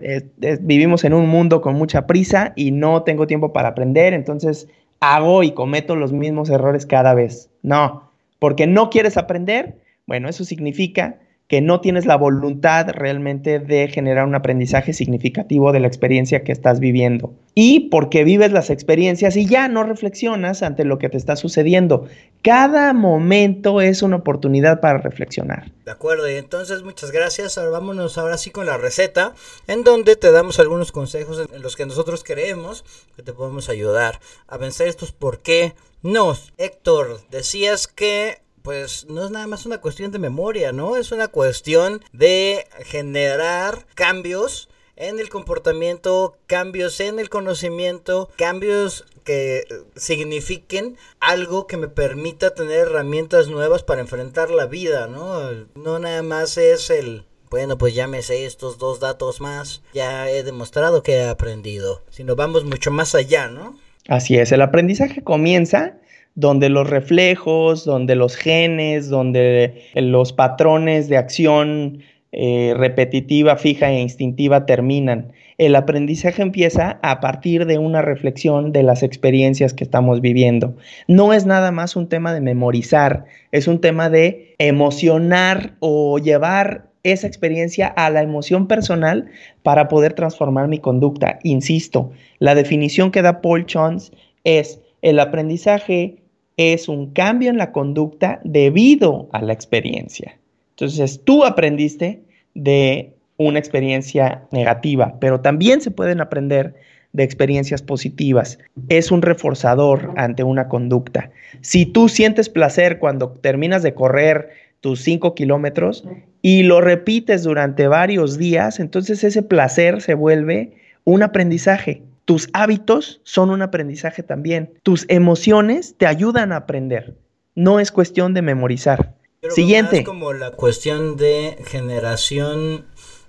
vivimos 0.60 1.04
en 1.04 1.14
un 1.14 1.26
mundo 1.28 1.62
con 1.62 1.74
mucha 1.74 2.06
prisa 2.06 2.52
y 2.56 2.72
no 2.72 3.02
tengo 3.04 3.26
tiempo 3.26 3.54
para 3.54 3.70
aprender, 3.70 4.12
entonces 4.12 4.68
hago 5.00 5.42
y 5.42 5.52
cometo 5.52 5.96
los 5.96 6.12
mismos 6.12 6.50
errores 6.50 6.84
cada 6.84 7.14
vez. 7.14 7.48
No, 7.62 8.10
porque 8.38 8.66
no 8.66 8.90
quieres 8.90 9.16
aprender, 9.16 9.76
bueno, 10.06 10.28
eso 10.28 10.44
significa 10.44 11.16
que 11.48 11.60
no 11.60 11.80
tienes 11.80 12.06
la 12.06 12.16
voluntad 12.16 12.88
realmente 12.90 13.60
de 13.60 13.86
generar 13.86 14.26
un 14.26 14.34
aprendizaje 14.34 14.92
significativo 14.92 15.72
de 15.72 15.80
la 15.80 15.86
experiencia 15.86 16.42
que 16.42 16.50
estás 16.50 16.80
viviendo. 16.80 17.34
Y 17.54 17.88
porque 17.88 18.24
vives 18.24 18.50
las 18.50 18.68
experiencias 18.68 19.36
y 19.36 19.46
ya 19.46 19.68
no 19.68 19.84
reflexionas 19.84 20.62
ante 20.62 20.84
lo 20.84 20.98
que 20.98 21.08
te 21.08 21.16
está 21.16 21.36
sucediendo. 21.36 22.08
Cada 22.42 22.92
momento 22.92 23.80
es 23.80 24.02
una 24.02 24.16
oportunidad 24.16 24.80
para 24.80 24.98
reflexionar. 24.98 25.70
De 25.84 25.92
acuerdo, 25.92 26.28
y 26.28 26.34
entonces 26.34 26.82
muchas 26.82 27.12
gracias. 27.12 27.58
Ahora 27.58 27.70
vámonos 27.70 28.18
ahora 28.18 28.38
sí 28.38 28.50
con 28.50 28.66
la 28.66 28.76
receta, 28.76 29.32
en 29.68 29.84
donde 29.84 30.16
te 30.16 30.32
damos 30.32 30.58
algunos 30.58 30.90
consejos 30.90 31.48
en 31.52 31.62
los 31.62 31.76
que 31.76 31.86
nosotros 31.86 32.24
creemos 32.24 32.84
que 33.14 33.22
te 33.22 33.32
podemos 33.32 33.68
ayudar 33.68 34.18
a 34.48 34.56
vencer 34.56 34.88
estos 34.88 35.12
por 35.12 35.40
qué 35.40 35.74
no. 36.02 36.36
Héctor, 36.58 37.20
decías 37.30 37.86
que 37.86 38.45
pues 38.66 39.06
no 39.08 39.24
es 39.24 39.30
nada 39.30 39.46
más 39.46 39.64
una 39.64 39.80
cuestión 39.80 40.10
de 40.10 40.18
memoria, 40.18 40.72
¿no? 40.72 40.96
Es 40.96 41.12
una 41.12 41.28
cuestión 41.28 42.02
de 42.12 42.66
generar 42.80 43.86
cambios 43.94 44.68
en 44.96 45.20
el 45.20 45.28
comportamiento, 45.28 46.36
cambios 46.48 46.98
en 46.98 47.20
el 47.20 47.28
conocimiento, 47.28 48.28
cambios 48.36 49.04
que 49.22 49.62
signifiquen 49.94 50.96
algo 51.20 51.68
que 51.68 51.76
me 51.76 51.86
permita 51.86 52.56
tener 52.56 52.88
herramientas 52.88 53.46
nuevas 53.46 53.84
para 53.84 54.00
enfrentar 54.00 54.50
la 54.50 54.66
vida, 54.66 55.06
¿no? 55.06 55.48
No 55.76 56.00
nada 56.00 56.24
más 56.24 56.58
es 56.58 56.90
el 56.90 57.24
bueno, 57.48 57.78
pues 57.78 57.94
ya 57.94 58.08
me 58.08 58.20
sé 58.22 58.46
estos 58.46 58.78
dos 58.78 58.98
datos 58.98 59.40
más, 59.40 59.80
ya 59.94 60.28
he 60.28 60.42
demostrado 60.42 61.04
que 61.04 61.18
he 61.18 61.28
aprendido, 61.28 62.02
sino 62.10 62.34
vamos 62.34 62.64
mucho 62.64 62.90
más 62.90 63.14
allá, 63.14 63.46
¿no? 63.46 63.78
Así 64.08 64.36
es, 64.36 64.50
el 64.50 64.62
aprendizaje 64.62 65.22
comienza 65.22 66.00
donde 66.36 66.68
los 66.68 66.88
reflejos, 66.88 67.84
donde 67.84 68.14
los 68.14 68.36
genes, 68.36 69.08
donde 69.08 69.82
los 69.94 70.32
patrones 70.32 71.08
de 71.08 71.16
acción 71.16 71.98
eh, 72.30 72.74
repetitiva, 72.76 73.56
fija 73.56 73.90
e 73.90 74.00
instintiva 74.00 74.66
terminan. 74.66 75.32
El 75.56 75.74
aprendizaje 75.74 76.42
empieza 76.42 76.98
a 77.02 77.20
partir 77.20 77.64
de 77.64 77.78
una 77.78 78.02
reflexión 78.02 78.72
de 78.72 78.82
las 78.82 79.02
experiencias 79.02 79.72
que 79.72 79.84
estamos 79.84 80.20
viviendo. 80.20 80.76
No 81.08 81.32
es 81.32 81.46
nada 81.46 81.72
más 81.72 81.96
un 81.96 82.10
tema 82.10 82.34
de 82.34 82.42
memorizar, 82.42 83.24
es 83.52 83.66
un 83.66 83.80
tema 83.80 84.10
de 84.10 84.54
emocionar 84.58 85.72
o 85.80 86.18
llevar 86.18 86.90
esa 87.04 87.26
experiencia 87.26 87.86
a 87.86 88.10
la 88.10 88.20
emoción 88.20 88.66
personal 88.66 89.30
para 89.62 89.88
poder 89.88 90.12
transformar 90.12 90.68
mi 90.68 90.78
conducta. 90.78 91.38
Insisto, 91.42 92.10
la 92.38 92.54
definición 92.54 93.10
que 93.10 93.22
da 93.22 93.40
Paul 93.40 93.64
Jones 93.72 94.12
es 94.44 94.82
el 95.00 95.20
aprendizaje 95.20 96.18
es 96.56 96.88
un 96.88 97.12
cambio 97.12 97.50
en 97.50 97.58
la 97.58 97.72
conducta 97.72 98.40
debido 98.44 99.28
a 99.32 99.42
la 99.42 99.52
experiencia. 99.52 100.38
Entonces, 100.70 101.20
tú 101.24 101.44
aprendiste 101.44 102.22
de 102.54 103.12
una 103.36 103.58
experiencia 103.58 104.42
negativa, 104.50 105.16
pero 105.20 105.40
también 105.40 105.80
se 105.80 105.90
pueden 105.90 106.20
aprender 106.20 106.74
de 107.12 107.22
experiencias 107.22 107.82
positivas. 107.82 108.58
Es 108.88 109.10
un 109.10 109.22
reforzador 109.22 110.12
ante 110.16 110.42
una 110.42 110.68
conducta. 110.68 111.30
Si 111.60 111.86
tú 111.86 112.08
sientes 112.08 112.48
placer 112.48 112.98
cuando 112.98 113.30
terminas 113.30 113.82
de 113.82 113.94
correr 113.94 114.50
tus 114.80 115.00
5 115.00 115.34
kilómetros 115.34 116.04
y 116.42 116.62
lo 116.62 116.80
repites 116.80 117.42
durante 117.42 117.88
varios 117.88 118.38
días, 118.38 118.80
entonces 118.80 119.24
ese 119.24 119.42
placer 119.42 120.02
se 120.02 120.14
vuelve 120.14 120.72
un 121.04 121.22
aprendizaje. 121.22 122.02
Tus 122.26 122.48
hábitos 122.52 123.20
son 123.22 123.50
un 123.50 123.62
aprendizaje 123.62 124.24
también. 124.24 124.74
Tus 124.82 125.06
emociones 125.08 125.94
te 125.96 126.06
ayudan 126.06 126.50
a 126.50 126.56
aprender. 126.56 127.16
No 127.54 127.78
es 127.78 127.92
cuestión 127.92 128.34
de 128.34 128.42
memorizar. 128.42 129.14
Siguiente. 129.48 129.98
Es 129.98 130.04
como 130.04 130.32
la 130.32 130.50
cuestión 130.50 131.16
de 131.16 131.56
generación 131.66 132.84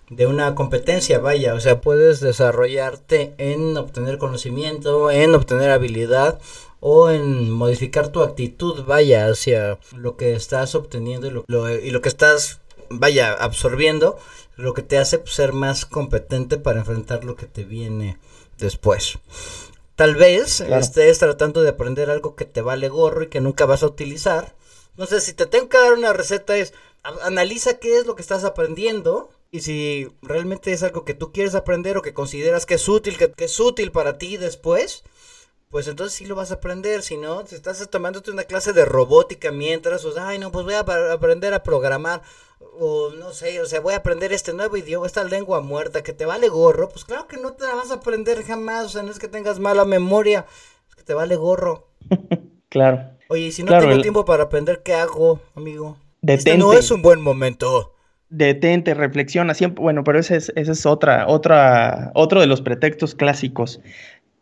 de 0.10 0.26
una 0.26 0.56
competencia, 0.56 1.20
vaya, 1.20 1.54
o 1.54 1.60
sea, 1.60 1.80
puedes 1.80 2.22
desarrollarte 2.22 3.36
en 3.38 3.78
obtener 3.78 4.18
conocimiento, 4.18 5.12
en 5.12 5.36
obtener 5.36 5.70
habilidad 5.70 6.40
o 6.80 7.12
en 7.12 7.52
modificar 7.52 8.08
tu 8.08 8.22
actitud, 8.22 8.84
vaya, 8.86 9.28
hacia 9.28 9.78
lo 9.96 10.18
que 10.18 10.34
estás 10.34 10.74
obteniendo 10.74 11.28
y 11.28 11.44
lo, 11.48 11.70
y 11.70 11.92
lo 11.92 12.02
que 12.02 12.10
estás, 12.10 12.62
vaya, 12.90 13.34
absorbiendo, 13.34 14.18
lo 14.56 14.74
que 14.74 14.82
te 14.82 14.98
hace 14.98 15.22
ser 15.26 15.54
más 15.54 15.86
competente 15.86 16.58
para 16.58 16.80
enfrentar 16.80 17.24
lo 17.24 17.36
que 17.36 17.46
te 17.46 17.64
viene 17.64 18.18
después. 18.58 19.20
Tal 19.96 20.16
vez 20.16 20.62
estés 20.62 21.20
tratando 21.20 21.64
de 21.64 21.70
aprender 21.70 22.10
algo 22.10 22.36
que 22.36 22.46
te 22.46 22.62
vale 22.62 22.88
gorro 22.88 23.24
y 23.24 23.28
que 23.28 23.42
nunca 23.42 23.66
vas 23.66 23.84
a 23.84 23.88
utilizar. 23.88 24.56
No 24.96 25.06
sé, 25.06 25.22
si 25.22 25.34
te 25.34 25.46
tengo 25.46 25.70
que 25.70 25.78
dar 25.78 25.94
una 25.94 26.14
receta 26.14 26.56
es, 26.58 26.74
analiza 27.24 27.80
qué 27.80 27.98
es 27.98 28.06
lo 28.06 28.16
que 28.16 28.22
estás 28.22 28.44
aprendiendo 28.44 29.30
y 29.50 29.62
si 29.62 30.08
realmente 30.22 30.74
es 30.74 30.84
algo 30.84 31.06
que 31.06 31.14
tú 31.14 31.32
quieres 31.32 31.56
aprender 31.56 31.98
o 31.98 32.02
que 32.02 32.14
consideras 32.14 32.66
que 32.66 32.76
es 32.76 32.88
útil, 32.88 33.18
que, 33.18 33.32
que 33.32 33.46
es 33.46 33.60
útil 33.60 33.92
para 33.92 34.18
ti 34.18 34.38
después, 34.38 35.04
pues 35.70 35.88
entonces 35.88 36.18
sí 36.18 36.26
lo 36.26 36.36
vas 36.36 36.52
a 36.52 36.56
aprender. 36.56 37.02
Si 37.02 37.18
no, 37.18 37.46
si 37.46 37.56
estás 37.56 37.86
tomándote 37.90 38.32
una 38.32 38.44
clase 38.44 38.74
de 38.74 38.86
robótica 38.86 39.52
mientras, 39.52 40.06
o 40.06 40.12
sea, 40.12 40.30
ay, 40.30 40.40
no, 40.40 40.52
pues 40.52 40.66
voy 40.66 40.76
a 40.76 40.80
aprender 40.80 41.54
a 41.54 41.64
programar, 41.64 42.22
o 42.80 43.12
no 43.12 43.32
sé, 43.32 43.62
o 43.62 43.66
sea, 43.66 43.80
voy 43.80 43.94
a 43.94 43.98
aprender 43.98 44.32
este 44.34 44.54
nuevo 44.54 44.78
idioma, 44.78 45.08
esta 45.08 45.24
lengua 45.24 45.62
muerta 45.62 46.04
que 46.04 46.14
te 46.14 46.26
vale 46.26 46.50
gorro, 46.50 46.90
pues 46.90 47.06
claro 47.06 47.28
que 47.28 47.38
no 47.38 47.54
te 47.54 47.66
la 47.66 47.76
vas 47.76 47.92
a 47.92 47.96
aprender 47.96 48.44
jamás, 48.44 48.86
o 48.86 48.90
sea, 48.90 49.04
no 49.04 49.12
es 49.12 49.20
que 49.20 49.28
tengas 49.28 49.60
mala 49.60 49.86
memoria, 49.86 50.46
es 50.90 50.96
que 50.96 51.04
te 51.04 51.14
vale 51.14 51.36
gorro. 51.36 51.88
claro. 52.70 53.18
Oye, 53.30 53.52
si 53.52 53.64
no 53.64 53.78
tengo 53.78 54.02
tiempo 54.02 54.26
para 54.26 54.44
aprender, 54.44 54.82
¿qué 54.84 54.94
hago, 54.94 55.42
amigo? 55.56 55.98
Detente. 56.22 56.52
Este 56.52 56.58
no 56.58 56.74
es 56.74 56.92
un 56.92 57.02
buen 57.02 57.22
momento. 57.22 57.94
Detente, 58.30 58.94
reflexiona 58.94 59.54
siempre. 59.54 59.82
Bueno, 59.82 60.04
pero 60.04 60.20
ese 60.20 60.36
es, 60.36 60.52
ese 60.56 60.72
es 60.72 60.86
otra, 60.86 61.28
otra, 61.28 62.12
otro 62.14 62.42
de 62.42 62.48
los 62.48 62.62
pretextos 62.62 63.16
clásicos. 63.16 63.82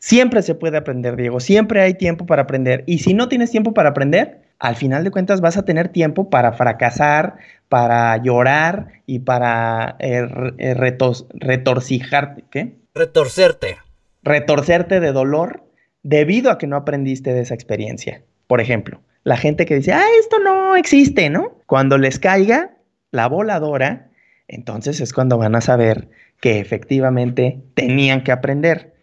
Siempre 0.05 0.43
se 0.43 0.53
puede 0.53 0.77
aprender, 0.77 1.15
Diego. 1.15 1.39
Siempre 1.39 1.81
hay 1.81 1.95
tiempo 1.95 2.27
para 2.27 2.43
aprender. 2.43 2.83
Y 2.85 2.99
si 2.99 3.15
no 3.15 3.27
tienes 3.27 3.49
tiempo 3.49 3.73
para 3.73 3.89
aprender, 3.89 4.41
al 4.59 4.75
final 4.75 5.03
de 5.03 5.09
cuentas 5.09 5.41
vas 5.41 5.57
a 5.57 5.65
tener 5.65 5.89
tiempo 5.89 6.29
para 6.29 6.53
fracasar, 6.53 7.37
para 7.69 8.15
llorar 8.21 9.01
y 9.07 9.17
para 9.17 9.95
eh, 9.97 10.27
eh, 10.59 10.75
retorcijarte. 10.75 12.43
¿Qué? 12.51 12.75
Retorcerte. 12.93 13.77
Retorcerte 14.21 14.99
de 14.99 15.11
dolor 15.11 15.63
debido 16.03 16.51
a 16.51 16.59
que 16.59 16.67
no 16.67 16.75
aprendiste 16.75 17.33
de 17.33 17.41
esa 17.41 17.55
experiencia. 17.55 18.21
Por 18.45 18.61
ejemplo, 18.61 19.01
la 19.23 19.37
gente 19.37 19.65
que 19.65 19.77
dice, 19.77 19.93
ah, 19.93 20.05
esto 20.19 20.37
no 20.37 20.75
existe, 20.75 21.31
¿no? 21.31 21.57
Cuando 21.65 21.97
les 21.97 22.19
caiga 22.19 22.77
la 23.09 23.27
voladora, 23.27 24.11
entonces 24.47 25.01
es 25.01 25.13
cuando 25.13 25.39
van 25.39 25.55
a 25.55 25.61
saber 25.61 26.09
que 26.41 26.59
efectivamente 26.59 27.63
tenían 27.73 28.23
que 28.23 28.31
aprender. 28.31 28.93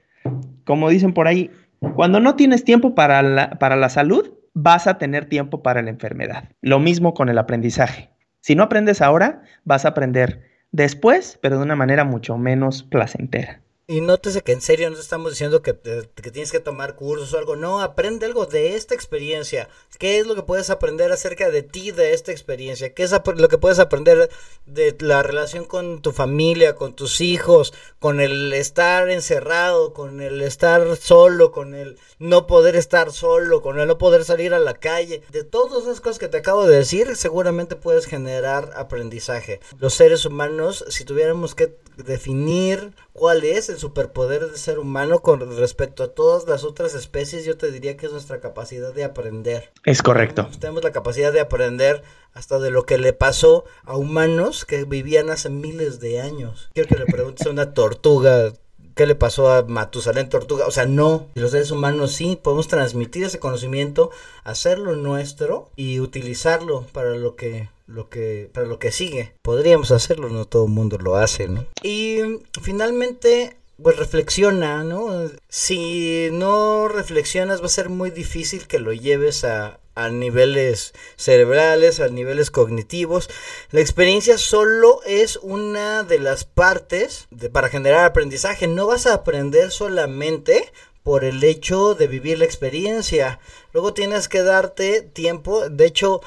Como 0.65 0.89
dicen 0.89 1.13
por 1.13 1.27
ahí, 1.29 1.51
cuando 1.95 2.21
no 2.21 2.37
tienes 2.37 2.65
tiempo 2.65 2.95
para 2.95 3.23
la, 3.23 3.51
para 3.59 3.77
la 3.77 3.89
salud, 3.89 4.33
vas 4.55 4.87
a 4.87 4.99
tener 4.99 5.27
tiempo 5.29 5.63
para 5.63 5.83
la 5.83 5.91
enfermedad. 5.91 6.51
Lo 6.61 6.79
mismo 6.79 7.15
con 7.15 7.29
el 7.29 7.39
aprendizaje. 7.39 8.11
Si 8.41 8.55
no 8.55 8.65
aprendes 8.65 9.01
ahora, 9.01 9.43
vas 9.65 9.85
a 9.85 9.89
aprender 9.89 10.43
después, 10.71 11.39
pero 11.43 11.59
de 11.59 11.65
una 11.65 11.77
manera 11.77 12.05
mucho 12.05 12.39
menos 12.39 12.83
placentera. 12.83 13.61
Y 13.89 14.01
nótese 14.01 14.43
que 14.43 14.53
en 14.53 14.61
serio 14.61 14.89
no 14.91 14.97
estamos 14.97 15.33
diciendo 15.33 15.61
que, 15.61 15.77
que, 15.77 16.31
tienes 16.31 16.53
que 16.53 16.61
tomar 16.61 16.95
cursos 16.95 17.35
o 17.35 17.39
algo. 17.39 17.57
No, 17.57 17.81
aprende 17.81 18.27
algo 18.27 18.47
de 18.47 18.77
esta 18.77 18.95
experiencia. 18.95 19.69
¿Qué 19.99 20.21
es 20.21 20.27
lo 20.27 20.37
que 20.37 20.45
puedes 20.45 20.71
aprender 20.71 21.11
acerca 21.11 21.51
de 21.51 21.65
ti, 21.65 21.91
de 21.91 22.13
esta 22.13 22.31
experiencia? 22.31 22.95
¿Qué 22.95 23.03
es 23.03 23.11
lo 23.11 23.49
que 23.49 23.59
puedes 23.59 23.81
aprender 23.81 24.31
de 24.67 24.97
la 25.01 25.25
relación 25.25 25.65
con 25.65 26.01
tu 26.01 26.13
familia, 26.13 26.77
con 26.77 26.95
tus 26.95 27.21
hijos, 27.21 27.75
con 27.99 28.21
el 28.21 28.53
estar 28.53 29.11
encerrado, 29.11 29.93
con 29.93 30.21
el 30.21 30.43
estar 30.43 30.97
solo, 30.97 31.51
con 31.51 31.75
el 31.75 31.99
no 32.21 32.47
poder 32.47 32.77
estar 32.77 33.11
solo, 33.11 33.63
con 33.63 33.81
el 33.81 33.89
no 33.89 33.99
poder 33.99 34.25
salir 34.25 34.55
a 34.55 34.61
la 34.61 34.75
calle? 34.75 35.23
De 35.31 35.43
todas 35.43 35.83
esas 35.83 36.01
cosas 36.01 36.21
que 36.21 36.29
te 36.29 36.39
acabo 36.39 36.69
de 36.69 36.77
decir, 36.77 37.17
seguramente 37.17 37.75
puedes 37.75 38.07
generar 38.07 38.71
aprendizaje. 38.77 39.59
Los 39.81 39.95
seres 39.95 40.25
humanos, 40.25 40.85
si 40.89 41.05
tuviéramos 41.05 41.57
que 41.57 41.77
definir 41.97 42.95
cuál 43.13 43.45
es 43.45 43.69
el 43.69 43.79
superpoder 43.79 44.47
del 44.47 44.57
ser 44.57 44.79
humano 44.79 45.21
con 45.21 45.57
respecto 45.57 46.03
a 46.03 46.09
todas 46.09 46.47
las 46.47 46.65
otras 46.65 46.95
especies, 46.95 47.45
yo 47.45 47.57
te 47.57 47.71
diría 47.71 47.97
que 47.97 48.07
es 48.07 48.13
nuestra 48.13 48.41
capacidad 48.41 48.93
de 48.93 49.05
aprender. 49.05 49.71
Es 49.85 50.03
correcto. 50.03 50.49
Tenemos 50.59 50.83
la 50.83 50.93
capacidad 50.93 51.33
de 51.33 51.41
aprender 51.41 52.03
hasta 52.33 52.59
de 52.59 52.71
lo 52.71 52.87
que 52.87 52.99
le 52.99 53.13
pasó 53.13 53.65
a 53.85 53.97
humanos 53.97 54.65
que 54.65 54.85
vivían 54.85 55.31
hace 55.31 55.51
miles 55.51 56.01
de 56.01 56.21
años. 56.21 56.71
Quiero 56.75 56.89
que 56.89 56.99
le 56.99 57.07
preguntes 57.07 57.47
a 57.47 57.51
una 57.51 57.75
tortuga 57.75 58.53
qué 58.95 59.07
le 59.07 59.15
pasó 59.15 59.51
a 59.51 59.63
Matusalén 59.63 60.29
Tortuga. 60.29 60.67
O 60.67 60.71
sea, 60.71 60.87
no. 60.87 61.27
Los 61.35 61.53
seres 61.53 61.71
humanos 61.71 62.13
sí 62.13 62.39
podemos 62.41 62.69
transmitir 62.69 63.25
ese 63.25 63.39
conocimiento, 63.39 64.11
hacerlo 64.45 64.97
nuestro 64.97 65.71
y 65.77 66.01
utilizarlo 66.01 66.87
para 66.93 67.11
lo 67.11 67.37
que 67.37 67.69
lo 67.93 68.09
que 68.09 68.51
para 68.53 68.67
lo 68.67 68.79
que 68.79 68.93
sigue. 68.93 69.35
Podríamos 69.43 69.91
hacerlo, 69.91 70.29
no 70.29 70.45
todo 70.45 70.65
el 70.65 70.73
mundo 70.73 70.99
lo 70.99 71.17
hace, 71.17 71.49
¿no? 71.49 71.67
Y 71.83 72.19
finalmente 72.63 73.57
pues 73.83 73.97
reflexiona, 73.97 74.85
¿no? 74.85 75.31
Si 75.49 76.29
no 76.33 76.89
reflexionas 76.89 77.61
va 77.61 77.67
a 77.67 77.71
ser 77.71 77.89
muy 77.89 78.11
difícil 78.11 78.67
que 78.67 78.79
lo 78.79 78.93
lleves 78.93 79.45
a, 79.45 79.81
a 79.95 80.09
niveles 80.09 80.93
cerebrales, 81.17 82.01
a 82.01 82.09
niveles 82.09 82.51
cognitivos. 82.51 83.29
La 83.71 83.81
experiencia 83.81 84.39
solo 84.39 85.01
es 85.05 85.37
una 85.43 86.05
de 86.05 86.19
las 86.19 86.45
partes 86.45 87.27
de, 87.31 87.51
para 87.51 87.69
generar 87.69 88.05
aprendizaje. 88.05 88.67
No 88.69 88.87
vas 88.87 89.07
a 89.07 89.15
aprender 89.15 89.71
solamente 89.71 90.71
por 91.03 91.25
el 91.25 91.43
hecho 91.43 91.95
de 91.95 92.07
vivir 92.07 92.39
la 92.39 92.45
experiencia. 92.45 93.41
Luego 93.73 93.93
tienes 93.93 94.29
que 94.29 94.43
darte 94.43 95.03
tiempo. 95.03 95.69
De 95.69 95.87
hecho, 95.87 96.21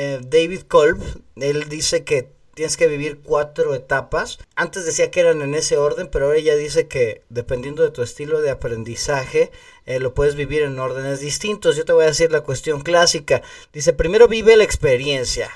eh, 0.00 0.20
David 0.22 0.60
Kolb, 0.68 1.02
él 1.34 1.68
dice 1.68 2.04
que 2.04 2.30
tienes 2.54 2.76
que 2.76 2.86
vivir 2.86 3.18
cuatro 3.20 3.74
etapas. 3.74 4.38
Antes 4.54 4.84
decía 4.84 5.10
que 5.10 5.18
eran 5.18 5.42
en 5.42 5.56
ese 5.56 5.76
orden, 5.76 6.06
pero 6.06 6.26
ahora 6.26 6.38
ya 6.38 6.54
dice 6.54 6.86
que 6.86 7.22
dependiendo 7.30 7.82
de 7.82 7.90
tu 7.90 8.02
estilo 8.02 8.40
de 8.40 8.50
aprendizaje, 8.50 9.50
eh, 9.86 9.98
lo 9.98 10.14
puedes 10.14 10.36
vivir 10.36 10.62
en 10.62 10.78
órdenes 10.78 11.18
distintos. 11.18 11.74
Yo 11.74 11.84
te 11.84 11.92
voy 11.92 12.04
a 12.04 12.08
decir 12.08 12.30
la 12.30 12.42
cuestión 12.42 12.82
clásica. 12.82 13.42
Dice, 13.72 13.92
primero 13.92 14.28
vive 14.28 14.56
la 14.56 14.62
experiencia. 14.62 15.50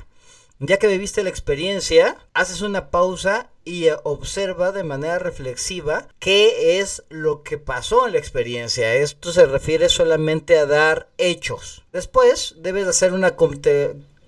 Ya 0.59 0.77
que 0.77 0.89
viviste 0.89 1.23
la 1.23 1.31
experiencia, 1.31 2.17
haces 2.35 2.63
una 2.63 2.91
pausa 2.91 3.49
y 3.65 3.87
eh, 3.87 3.97
observa 4.03 4.73
de 4.73 4.83
manera 4.83 5.21
reflexiva 5.21 6.09
qué 6.19 6.81
es 6.81 7.05
lo 7.11 7.45
que 7.45 7.59
pasó 7.59 8.09
en 8.09 8.15
la 8.15 8.19
experiencia. 8.19 8.95
Esto 8.95 9.33
se 9.33 9.47
refiere 9.47 9.89
solamente 9.89 10.59
a 10.59 10.67
dar 10.67 11.09
hechos. 11.17 11.85
Después 11.93 12.57
debes 12.59 12.89
hacer 12.89 13.13
una 13.13 13.37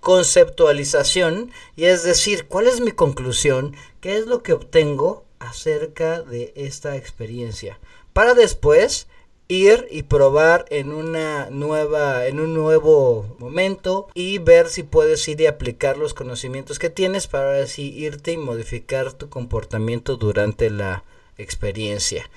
conceptualización 0.04 1.50
y 1.76 1.86
es 1.86 2.04
decir, 2.04 2.46
¿cuál 2.46 2.68
es 2.68 2.82
mi 2.82 2.92
conclusión? 2.92 3.74
¿Qué 4.02 4.18
es 4.18 4.26
lo 4.26 4.42
que 4.42 4.52
obtengo 4.52 5.24
acerca 5.38 6.20
de 6.20 6.52
esta 6.56 6.96
experiencia? 6.96 7.78
Para 8.12 8.34
después 8.34 9.08
ir 9.48 9.88
y 9.90 10.02
probar 10.02 10.66
en 10.68 10.92
una 10.92 11.48
nueva 11.50 12.26
en 12.26 12.38
un 12.38 12.52
nuevo 12.52 13.34
momento 13.38 14.08
y 14.14 14.38
ver 14.38 14.68
si 14.68 14.82
puedes 14.82 15.26
ir 15.26 15.40
y 15.40 15.46
aplicar 15.46 15.96
los 15.96 16.12
conocimientos 16.12 16.78
que 16.78 16.90
tienes 16.90 17.26
para 17.26 17.62
así 17.62 17.90
irte 17.94 18.32
y 18.32 18.36
modificar 18.36 19.14
tu 19.14 19.30
comportamiento 19.30 20.16
durante 20.16 20.68
la 20.68 21.02
experiencia. 21.38 22.28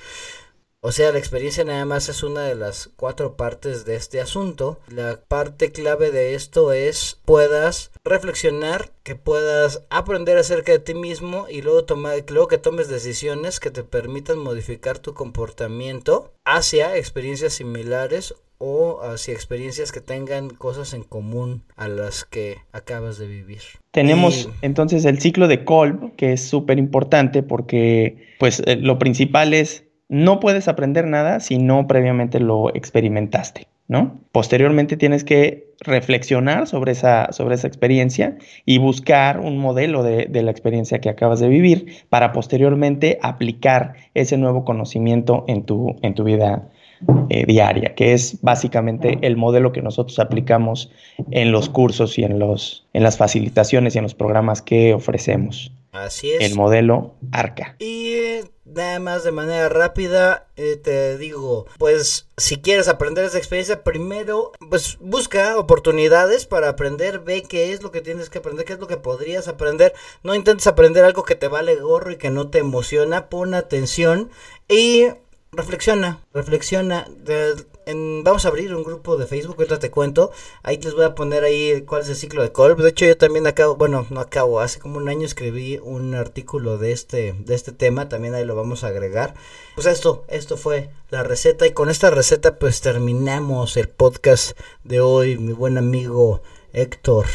O 0.82 0.92
sea, 0.92 1.12
la 1.12 1.18
experiencia 1.18 1.64
nada 1.64 1.86
más 1.86 2.08
es 2.08 2.22
una 2.22 2.42
de 2.44 2.54
las 2.54 2.92
cuatro 2.96 3.36
partes 3.36 3.84
de 3.84 3.96
este 3.96 4.22
asunto. 4.22 4.80
La 4.88 5.20
parte 5.28 5.72
clave 5.72 6.12
de 6.12 6.36
esto 6.36 6.72
es 6.72 7.20
puedas 7.26 7.92
reflexionar, 8.04 8.92
que 9.04 9.16
puedas 9.16 9.84
aprender 9.90 10.38
acerca 10.38 10.72
de 10.72 10.80
ti 10.80 10.94
mismo 10.94 11.48
y 11.50 11.62
luego 11.62 11.86
tomar, 11.86 12.24
luego 12.30 12.48
que 12.48 12.60
tomes 12.60 12.90
decisiones 12.90 13.60
que 13.60 13.72
te 13.72 13.84
permitan 13.84 14.38
modificar 14.38 15.00
tu 15.00 15.16
comportamiento 15.16 16.32
hacia 16.46 16.96
experiencias 16.96 17.54
similares 17.54 18.36
o 18.60 19.02
hacia 19.02 19.34
experiencias 19.34 19.92
que 19.92 20.02
tengan 20.02 20.50
cosas 20.50 20.94
en 20.94 21.04
común 21.04 21.64
a 21.76 21.88
las 21.88 22.24
que 22.24 22.58
acabas 22.72 23.18
de 23.18 23.28
vivir. 23.28 23.62
Tenemos 23.92 24.50
entonces 24.62 25.06
el 25.06 25.20
ciclo 25.20 25.48
de 25.48 25.64
Kolb, 25.64 26.16
que 26.16 26.34
es 26.34 26.48
súper 26.48 26.78
importante 26.78 27.44
porque 27.44 28.36
pues 28.40 28.62
eh, 28.66 28.76
lo 28.76 29.00
principal 29.00 29.54
es 29.54 29.87
no 30.10 30.40
puedes 30.40 30.68
aprender 30.68 31.06
nada 31.06 31.40
si 31.40 31.58
no 31.58 31.88
previamente 31.88 32.40
lo 32.40 32.74
experimentaste, 32.74 33.68
¿no? 33.88 34.20
Posteriormente 34.32 34.98
tienes 34.98 35.24
que 35.24 35.68
reflexionar 35.82 36.68
sobre 36.68 36.94
esa, 36.94 37.32
sobre 37.32 37.56
esa 37.56 37.68
experiencia 37.68 38.38
y 38.66 38.78
buscar 38.78 39.40
un 39.40 39.58
modelo 39.58 40.04
de, 40.04 40.28
la 40.30 40.52
experiencia 40.52 41.00
que 41.00 41.10
acabas 41.10 41.40
de 41.40 41.50
vivir 41.50 42.06
para 42.10 42.32
posteriormente 42.32 43.20
aplicar 43.22 43.94
ese 44.14 44.38
nuevo 44.38 44.66
conocimiento 44.66 45.44
en 45.48 45.64
tu, 45.64 45.98
en 46.02 46.14
tu 46.16 46.24
vida 46.24 46.70
eh, 47.30 47.46
diaria, 47.46 47.94
que 47.94 48.14
es 48.14 48.40
básicamente 48.42 49.20
el 49.22 49.38
modelo 49.38 49.72
que 49.72 49.82
nosotros 49.82 50.18
aplicamos 50.20 50.92
en 51.30 51.52
los 51.52 51.70
cursos 51.70 52.18
y 52.18 52.24
en, 52.24 52.40
los, 52.40 52.88
en 52.94 53.04
las 53.04 53.18
facilitaciones 53.18 53.94
y 53.94 54.00
en 54.00 54.04
los 54.04 54.16
programas 54.16 54.62
que 54.62 54.94
ofrecemos. 54.94 55.72
Así 56.04 56.32
es. 56.32 56.42
El 56.42 56.56
modelo 56.56 57.16
ARCA. 57.32 57.76
Y 57.80 58.14
eh, 58.14 58.46
nada 58.66 59.00
más 59.00 59.24
de 59.24 59.32
manera 59.32 59.70
rápida 59.70 60.48
eh, 60.56 60.76
te 60.76 61.18
digo, 61.18 61.66
pues 61.78 62.28
si 62.38 62.58
quieres 62.58 62.88
aprender 62.88 63.26
esa 63.26 63.38
experiencia, 63.38 63.84
primero 63.84 64.52
pues 64.70 64.98
busca 65.00 65.58
oportunidades 65.58 66.46
para 66.46 66.70
aprender, 66.70 67.20
ve 67.20 67.44
qué 67.44 67.74
es 67.74 67.82
lo 67.82 67.92
que 67.92 68.02
tienes 68.02 68.30
que 68.30 68.40
aprender, 68.40 68.66
qué 68.66 68.74
es 68.74 68.80
lo 68.80 68.88
que 68.88 68.98
podrías 68.98 69.48
aprender. 69.48 69.94
No 70.24 70.36
intentes 70.36 70.68
aprender 70.68 71.04
algo 71.04 71.24
que 71.24 71.36
te 71.36 71.48
vale 71.48 71.76
gorro 71.76 72.12
y 72.12 72.18
que 72.18 72.30
no 72.30 72.50
te 72.50 72.60
emociona, 72.60 73.30
pon 73.30 73.54
atención 73.54 74.30
y 74.68 75.08
reflexiona, 75.58 76.22
reflexiona. 76.34 77.08
vamos 78.24 78.46
a 78.46 78.48
abrir 78.48 78.74
un 78.76 78.84
grupo 78.84 79.18
de 79.18 79.26
Facebook, 79.26 79.56
ahorita 79.58 79.80
te 79.80 79.90
cuento. 79.90 80.32
Ahí 80.64 80.78
les 80.78 80.94
voy 80.94 81.04
a 81.04 81.16
poner 81.16 81.44
ahí 81.44 81.82
cuál 81.82 82.04
es 82.04 82.10
el 82.10 82.16
ciclo 82.16 82.44
de 82.44 82.52
Colb. 82.52 82.78
De 82.78 82.90
hecho, 82.90 83.06
yo 83.06 83.18
también 83.18 83.48
acabo, 83.48 83.76
bueno, 83.76 84.06
no 84.10 84.20
acabo, 84.20 84.60
hace 84.60 84.80
como 84.80 84.98
un 84.98 85.10
año 85.10 85.26
escribí 85.26 85.80
un 85.82 86.14
artículo 86.14 86.78
de 86.78 86.92
este, 86.92 87.34
de 87.40 87.56
este 87.56 87.72
tema, 87.72 88.08
también 88.08 88.36
ahí 88.36 88.46
lo 88.46 88.56
vamos 88.56 88.84
a 88.84 88.88
agregar. 88.88 89.34
Pues 89.76 89.88
esto, 89.88 90.24
esto 90.28 90.58
fue 90.58 90.90
la 91.10 91.24
receta 91.24 91.66
y 91.66 91.72
con 91.72 91.90
esta 91.90 92.12
receta 92.12 92.60
pues 92.60 92.82
terminamos 92.82 93.78
el 93.78 93.90
podcast 93.90 94.58
de 94.84 95.02
hoy, 95.02 95.38
mi 95.38 95.54
buen 95.54 95.78
amigo 95.78 96.42
Héctor. 96.74 97.26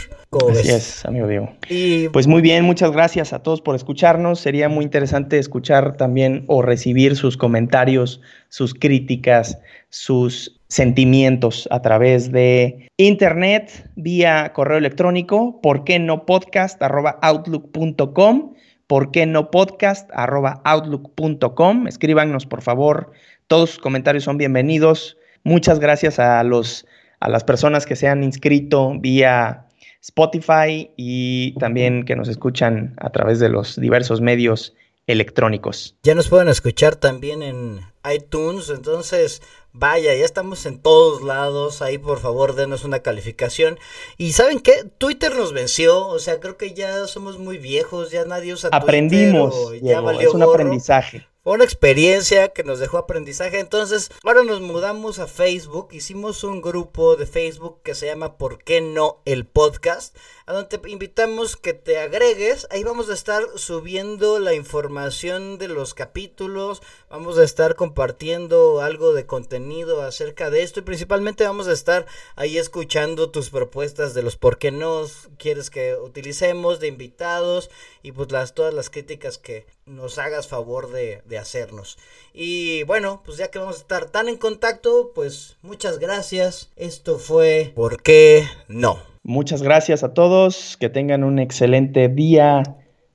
Así 0.51 0.71
es, 0.71 1.05
amigo 1.05 1.27
Diego. 1.27 1.51
Y... 1.68 2.09
Pues 2.09 2.27
muy 2.27 2.40
bien, 2.40 2.64
muchas 2.64 2.90
gracias 2.90 3.33
a 3.33 3.42
todos 3.42 3.61
por 3.61 3.77
escucharnos. 3.77 4.40
Sería 4.40 4.68
muy 4.68 4.85
interesante 4.85 5.38
escuchar 5.38 5.97
también 5.97 6.45
o 6.47 6.62
recibir 6.62 7.16
sus 7.16 7.37
comentarios, 7.37 8.21
sus 8.49 8.73
críticas, 8.73 9.59
sus 9.90 10.59
sentimientos 10.68 11.68
a 11.71 11.83
través 11.83 12.33
de 12.33 12.88
internet, 12.97 13.90
vía 13.95 14.53
correo 14.55 14.79
electrónico, 14.79 15.61
por 15.61 15.85
qué 15.85 15.99
no 15.99 16.25
podcast 16.25 16.81
arroba 16.83 17.18
outlook.com, 17.21 18.55
por 18.87 19.11
qué 19.11 19.27
no 19.27 19.51
podcast 19.51 20.11
arroba 20.14 20.62
outlook.com. 20.64 21.87
Escríbanos, 21.87 22.47
por 22.47 22.62
favor. 22.62 23.12
Todos 23.49 23.71
sus 23.71 23.79
comentarios 23.81 24.25
son 24.25 24.38
bienvenidos. 24.38 25.18
Muchas 25.45 25.79
gracias 25.79 26.18
a 26.18 26.42
los 26.42 26.87
a 27.21 27.29
las 27.29 27.45
personas 27.45 27.87
que 27.87 27.95
se 27.95 28.09
han 28.09 28.25
inscrito 28.25 28.95
vía 28.99 29.66
Spotify 30.02 30.90
y 30.96 31.54
también 31.58 32.04
que 32.04 32.16
nos 32.16 32.28
escuchan 32.28 32.94
a 32.98 33.10
través 33.10 33.38
de 33.38 33.48
los 33.48 33.80
diversos 33.80 34.20
medios 34.20 34.74
electrónicos. 35.06 35.96
Ya 36.02 36.14
nos 36.14 36.28
pueden 36.28 36.48
escuchar 36.48 36.96
también 36.96 37.42
en 37.42 37.80
iTunes, 38.12 38.68
entonces 38.70 39.42
vaya, 39.72 40.14
ya 40.14 40.24
estamos 40.24 40.66
en 40.66 40.80
todos 40.80 41.22
lados, 41.22 41.82
ahí 41.82 41.98
por 41.98 42.18
favor 42.18 42.54
denos 42.54 42.84
una 42.84 43.00
calificación. 43.00 43.78
Y 44.18 44.32
¿saben 44.32 44.60
qué? 44.60 44.84
Twitter 44.98 45.34
nos 45.34 45.52
venció, 45.52 46.06
o 46.08 46.18
sea, 46.18 46.40
creo 46.40 46.56
que 46.56 46.74
ya 46.74 47.06
somos 47.06 47.38
muy 47.38 47.58
viejos, 47.58 48.10
ya 48.10 48.24
nadie 48.24 48.52
usa 48.52 48.70
Aprendimos, 48.72 49.68
Twitter. 49.68 49.96
Aprendimos, 49.96 50.22
es 50.24 50.34
un 50.34 50.42
aprendizaje. 50.42 51.26
Fue 51.44 51.55
una 51.55 51.64
experiencia 51.64 52.50
que 52.50 52.62
nos 52.62 52.78
dejó 52.78 52.98
aprendizaje. 52.98 53.59
Entonces, 53.59 54.12
ahora 54.22 54.44
nos 54.44 54.61
mudamos 54.61 55.18
a 55.18 55.26
Facebook. 55.26 55.88
Hicimos 55.90 56.44
un 56.44 56.62
grupo 56.62 57.16
de 57.16 57.26
Facebook 57.26 57.81
que 57.83 57.96
se 57.96 58.07
llama 58.07 58.38
¿Por 58.38 58.62
qué 58.62 58.81
no 58.81 59.20
el 59.24 59.44
podcast? 59.44 60.16
A 60.46 60.52
donde 60.52 60.78
te 60.78 60.90
invitamos 60.90 61.57
que 61.57 61.72
te 61.72 61.98
agregues. 61.98 62.66
Ahí 62.70 62.85
vamos 62.85 63.09
a 63.09 63.14
estar 63.14 63.44
subiendo 63.57 64.38
la 64.38 64.55
información 64.55 65.59
de 65.59 65.68
los 65.68 65.94
capítulos. 65.94 66.83
Vamos 67.11 67.38
a 67.38 67.44
estar 67.44 67.76
compartiendo 67.76 68.81
algo 68.81 69.12
de 69.12 69.26
contenido 69.26 70.02
acerca 70.02 70.50
de 70.50 70.62
esto. 70.62 70.81
Y 70.81 70.83
principalmente 70.83 71.44
vamos 71.44 71.68
a 71.68 71.72
estar 71.72 72.07
ahí 72.37 72.59
escuchando 72.59 73.31
tus 73.31 73.50
propuestas 73.50 74.14
de 74.14 74.22
los 74.22 74.37
por 74.37 74.59
qué 74.59 74.70
no 74.70 75.07
quieres 75.38 75.70
que 75.70 75.94
utilicemos, 75.96 76.81
de 76.81 76.88
invitados. 76.88 77.70
Y 78.02 78.12
pues 78.12 78.33
las, 78.33 78.55
todas 78.55 78.74
las 78.74 78.90
críticas 78.90 79.38
que 79.38 79.66
nos 79.87 80.18
hagas 80.18 80.48
favor 80.48 80.90
de 80.90 81.22
de 81.24 81.38
hacernos. 81.38 81.98
Y 82.33 82.83
bueno, 82.85 83.22
pues 83.24 83.38
ya 83.38 83.50
que 83.50 83.59
vamos 83.59 83.76
a 83.76 83.81
estar 83.81 84.11
tan 84.11 84.28
en 84.28 84.37
contacto, 84.37 85.12
pues 85.14 85.57
muchas 85.62 85.98
gracias. 85.98 86.70
Esto 86.76 87.18
fue 87.18 87.72
¿Por 87.74 88.02
qué 88.02 88.48
no? 88.68 89.12
Muchas 89.24 89.62
gracias 89.62 90.02
a 90.02 90.14
todos, 90.14 90.76
que 90.80 90.88
tengan 90.88 91.22
un 91.22 91.38
excelente 91.38 92.08
día, 92.08 92.62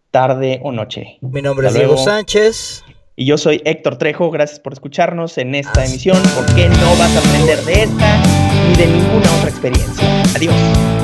tarde 0.09 0.61
o 0.63 0.71
noche. 0.71 1.17
Mi 1.21 1.41
nombre 1.41 1.67
es 1.67 1.73
Diego 1.73 1.97
Sánchez. 1.97 2.83
Y 3.17 3.25
yo 3.25 3.37
soy 3.37 3.61
Héctor 3.65 3.97
Trejo, 3.97 4.31
gracias 4.31 4.59
por 4.59 4.73
escucharnos 4.73 5.37
en 5.37 5.55
esta 5.55 5.83
emisión. 5.83 6.17
¿Por 6.35 6.45
qué 6.55 6.69
no 6.69 6.95
vas 6.97 7.15
a 7.15 7.19
aprender 7.19 7.59
de 7.65 7.83
esta 7.83 8.21
ni 8.69 8.75
de 8.75 8.87
ninguna 8.87 9.35
otra 9.37 9.49
experiencia? 9.49 10.23
Adiós. 10.35 10.96